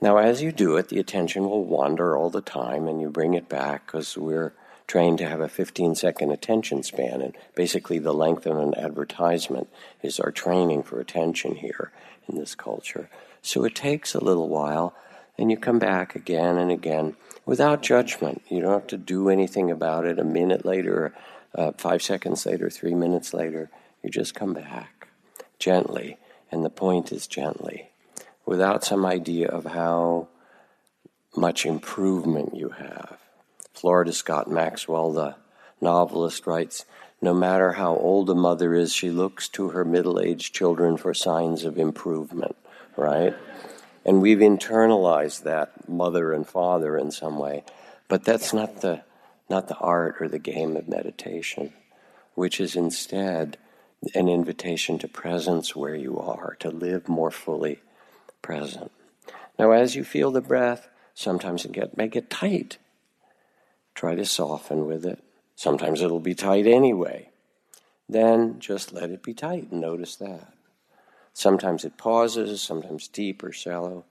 Now, 0.00 0.18
as 0.18 0.42
you 0.42 0.52
do 0.52 0.76
it, 0.76 0.88
the 0.88 1.00
attention 1.00 1.44
will 1.44 1.64
wander 1.64 2.16
all 2.16 2.30
the 2.30 2.40
time, 2.40 2.86
and 2.86 3.00
you 3.00 3.08
bring 3.08 3.34
it 3.34 3.48
back 3.48 3.86
because 3.86 4.16
we're 4.16 4.52
trained 4.88 5.18
to 5.18 5.28
have 5.28 5.40
a 5.40 5.48
15 5.48 5.94
second 5.94 6.32
attention 6.32 6.82
span, 6.82 7.20
and 7.20 7.36
basically 7.54 8.00
the 8.00 8.14
length 8.14 8.46
of 8.46 8.58
an 8.58 8.74
advertisement 8.74 9.68
is 10.02 10.18
our 10.18 10.32
training 10.32 10.82
for 10.82 10.98
attention 10.98 11.54
here 11.56 11.92
in 12.26 12.36
this 12.36 12.56
culture. 12.56 13.08
So 13.42 13.64
it 13.64 13.74
takes 13.74 14.14
a 14.14 14.24
little 14.24 14.48
while, 14.48 14.94
and 15.36 15.50
you 15.50 15.56
come 15.56 15.78
back 15.78 16.16
again 16.16 16.58
and 16.58 16.72
again 16.72 17.14
without 17.46 17.82
judgment. 17.82 18.42
You 18.48 18.62
don't 18.62 18.72
have 18.72 18.86
to 18.88 18.96
do 18.96 19.28
anything 19.28 19.70
about 19.70 20.04
it. 20.06 20.18
A 20.18 20.24
minute 20.24 20.64
later, 20.64 21.14
uh, 21.54 21.72
five 21.76 22.02
seconds 22.02 22.44
later, 22.46 22.68
three 22.70 22.94
minutes 22.94 23.32
later, 23.32 23.70
you 24.02 24.10
just 24.10 24.34
come 24.34 24.54
back 24.54 25.08
gently. 25.58 26.18
And 26.50 26.64
the 26.64 26.70
point 26.70 27.12
is 27.12 27.26
gently, 27.26 27.90
without 28.46 28.82
some 28.82 29.04
idea 29.04 29.48
of 29.48 29.66
how 29.66 30.28
much 31.36 31.66
improvement 31.66 32.56
you 32.56 32.70
have. 32.70 33.27
Florida 33.78 34.12
Scott 34.12 34.50
Maxwell, 34.50 35.12
the 35.12 35.36
novelist, 35.80 36.48
writes 36.48 36.84
No 37.22 37.32
matter 37.32 37.74
how 37.74 37.94
old 37.94 38.28
a 38.28 38.34
mother 38.34 38.74
is, 38.74 38.92
she 38.92 39.08
looks 39.08 39.48
to 39.50 39.68
her 39.68 39.84
middle 39.84 40.18
aged 40.18 40.52
children 40.52 40.96
for 40.96 41.14
signs 41.14 41.64
of 41.64 41.78
improvement, 41.78 42.56
right? 42.96 43.36
And 44.04 44.20
we've 44.20 44.38
internalized 44.38 45.44
that 45.44 45.88
mother 45.88 46.32
and 46.32 46.44
father 46.44 46.98
in 46.98 47.12
some 47.12 47.38
way. 47.38 47.62
But 48.08 48.24
that's 48.24 48.52
not 48.52 48.80
the 48.80 49.02
not 49.48 49.68
the 49.68 49.76
art 49.76 50.16
or 50.18 50.26
the 50.26 50.40
game 50.40 50.76
of 50.76 50.88
meditation, 50.88 51.72
which 52.34 52.58
is 52.58 52.74
instead 52.74 53.58
an 54.12 54.28
invitation 54.28 54.98
to 54.98 55.06
presence 55.06 55.76
where 55.76 55.94
you 55.94 56.18
are, 56.18 56.56
to 56.58 56.68
live 56.68 57.08
more 57.08 57.30
fully 57.30 57.78
present. 58.42 58.90
Now, 59.56 59.70
as 59.70 59.94
you 59.94 60.02
feel 60.02 60.32
the 60.32 60.40
breath, 60.40 60.88
sometimes 61.14 61.64
it 61.64 61.70
get, 61.70 61.96
may 61.96 62.08
get 62.08 62.28
tight. 62.28 62.78
Try 63.98 64.14
to 64.14 64.24
soften 64.24 64.86
with 64.86 65.04
it. 65.04 65.18
Sometimes 65.56 66.02
it'll 66.02 66.20
be 66.20 66.36
tight 66.36 66.68
anyway. 66.68 67.30
Then 68.08 68.60
just 68.60 68.92
let 68.92 69.10
it 69.10 69.24
be 69.24 69.34
tight 69.34 69.72
and 69.72 69.80
notice 69.80 70.14
that. 70.14 70.52
Sometimes 71.32 71.84
it 71.84 71.96
pauses, 71.96 72.62
sometimes 72.62 73.08
deep 73.08 73.42
or 73.42 73.50
shallow. 73.50 74.04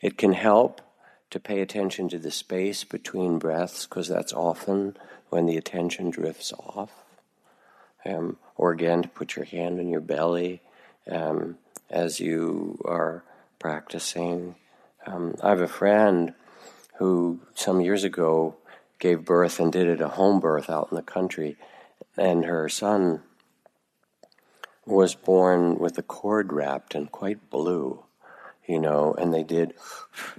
It 0.00 0.16
can 0.16 0.32
help 0.32 0.80
to 1.28 1.38
pay 1.38 1.60
attention 1.60 2.08
to 2.08 2.18
the 2.18 2.30
space 2.30 2.84
between 2.84 3.38
breaths, 3.38 3.84
because 3.84 4.08
that's 4.08 4.32
often 4.32 4.96
when 5.28 5.44
the 5.44 5.58
attention 5.58 6.08
drifts 6.08 6.54
off. 6.54 6.92
Um, 8.06 8.38
or 8.56 8.72
again, 8.72 9.02
to 9.02 9.08
put 9.10 9.36
your 9.36 9.44
hand 9.44 9.78
in 9.78 9.90
your 9.90 10.00
belly 10.00 10.62
um, 11.06 11.58
as 11.90 12.18
you 12.18 12.80
are 12.86 13.24
practicing. 13.58 14.54
Um, 15.04 15.34
I 15.42 15.50
have 15.50 15.60
a 15.60 15.68
friend 15.68 16.32
who 16.96 17.40
some 17.54 17.82
years 17.82 18.04
ago 18.04 18.56
gave 18.98 19.24
birth 19.24 19.60
and 19.60 19.72
did 19.72 19.86
it 19.86 20.00
a 20.00 20.08
home 20.08 20.40
birth 20.40 20.68
out 20.68 20.88
in 20.90 20.96
the 20.96 21.02
country, 21.02 21.56
and 22.16 22.44
her 22.44 22.68
son 22.68 23.22
was 24.84 25.14
born 25.14 25.78
with 25.78 25.98
a 25.98 26.02
cord 26.02 26.52
wrapped 26.52 26.94
and 26.94 27.12
quite 27.12 27.50
blue 27.50 28.04
you 28.68 28.78
know, 28.78 29.14
and 29.14 29.32
they 29.32 29.42
did 29.42 29.72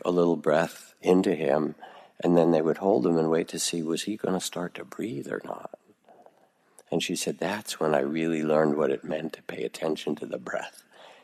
a 0.05 0.11
little 0.11 0.37
breath 0.37 0.93
into 1.01 1.33
him, 1.33 1.75
and 2.23 2.37
then 2.37 2.51
they 2.51 2.61
would 2.61 2.77
hold 2.77 3.05
him 3.05 3.17
and 3.17 3.29
wait 3.29 3.47
to 3.49 3.59
see 3.59 3.81
was 3.81 4.03
he 4.03 4.15
going 4.15 4.35
to 4.35 4.45
start 4.45 4.75
to 4.75 4.85
breathe 4.85 5.27
or 5.27 5.41
not. 5.43 5.71
And 6.91 7.01
she 7.03 7.15
said, 7.15 7.39
That's 7.39 7.79
when 7.79 7.95
I 7.95 7.99
really 7.99 8.43
learned 8.43 8.77
what 8.77 8.91
it 8.91 9.03
meant 9.03 9.33
to 9.33 9.41
pay 9.41 9.63
attention 9.63 10.15
to 10.17 10.25
the 10.25 10.37
breath. 10.37 10.83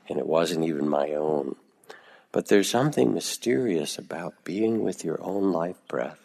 And 0.10 0.20
it 0.20 0.28
wasn't 0.28 0.66
even 0.66 0.90
my 0.90 1.12
own. 1.12 1.56
But 2.32 2.48
there's 2.48 2.70
something 2.70 3.14
mysterious 3.14 3.98
about 3.98 4.44
being 4.44 4.84
with 4.84 5.06
your 5.06 5.22
own 5.22 5.52
life 5.52 5.78
breath 5.88 6.25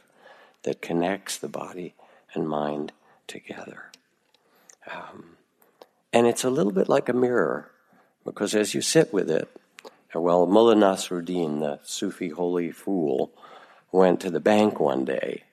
that 0.63 0.83
connects 0.83 1.39
the 1.39 1.49
body 1.49 1.95
and 2.35 2.49
mind 2.49 2.93
together. 3.27 3.91
Um, 4.91 5.37
and 6.13 6.27
it's 6.27 6.45
a 6.45 6.51
little 6.51 6.73
bit 6.73 6.89
like 6.89 7.09
a 7.09 7.15
mirror, 7.15 7.71
because 8.25 8.55
as 8.55 8.75
you 8.75 8.83
sit 8.83 9.13
with 9.13 9.31
it, 9.31 9.49
well, 10.15 10.47
Mullah 10.47 10.75
Nasruddin, 10.75 11.61
the 11.61 11.79
Sufi 11.85 12.31
holy 12.31 12.73
fool, 12.73 13.31
went 13.93 14.21
to 14.21 14.31
the 14.31 14.41
bank 14.41 14.81
one 14.81 15.05
day 15.05 15.45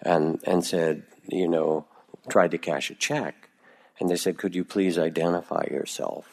and, 0.00 0.40
and 0.46 0.64
said, 0.64 1.02
you 1.28 1.48
know, 1.48 1.86
tried 2.28 2.52
to 2.52 2.58
cash 2.58 2.90
a 2.90 2.94
check. 2.94 3.48
And 3.98 4.08
they 4.08 4.16
said, 4.16 4.38
Could 4.38 4.54
you 4.54 4.64
please 4.64 4.98
identify 4.98 5.66
yourself? 5.70 6.26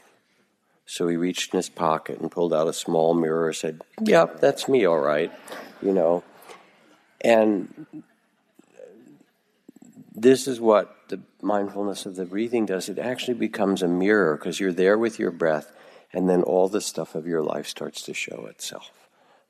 So 0.85 1.09
he 1.09 1.17
reached 1.17 1.53
in 1.53 1.57
his 1.57 1.67
pocket 1.67 2.19
and 2.19 2.31
pulled 2.31 2.53
out 2.53 2.69
a 2.69 2.73
small 2.73 3.13
mirror, 3.13 3.51
said, 3.51 3.81
Yep, 4.01 4.39
that's 4.39 4.69
me, 4.69 4.85
all 4.85 4.99
right, 4.99 5.31
you 5.81 5.93
know. 5.93 6.23
And 7.21 7.85
this 10.15 10.47
is 10.47 10.59
what 10.59 10.95
the 11.09 11.19
mindfulness 11.41 12.05
of 12.05 12.15
the 12.15 12.25
breathing 12.25 12.65
does. 12.65 12.89
It 12.89 12.99
actually 12.99 13.35
becomes 13.35 13.81
a 13.81 13.87
mirror 13.87 14.35
because 14.35 14.59
you're 14.59 14.73
there 14.73 14.97
with 14.97 15.19
your 15.19 15.31
breath 15.31 15.71
and 16.13 16.29
then 16.29 16.43
all 16.43 16.67
the 16.67 16.81
stuff 16.81 17.15
of 17.15 17.27
your 17.27 17.43
life 17.43 17.67
starts 17.67 18.01
to 18.03 18.13
show 18.13 18.47
itself. 18.49 18.91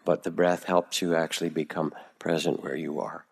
But 0.03 0.24
the 0.24 0.32
breath 0.32 0.63
helps 0.63 1.01
you 1.01 1.15
actually 1.15 1.49
become 1.49 1.93
present 2.20 2.63
where 2.63 2.76
you 2.76 2.99
are. 2.99 3.26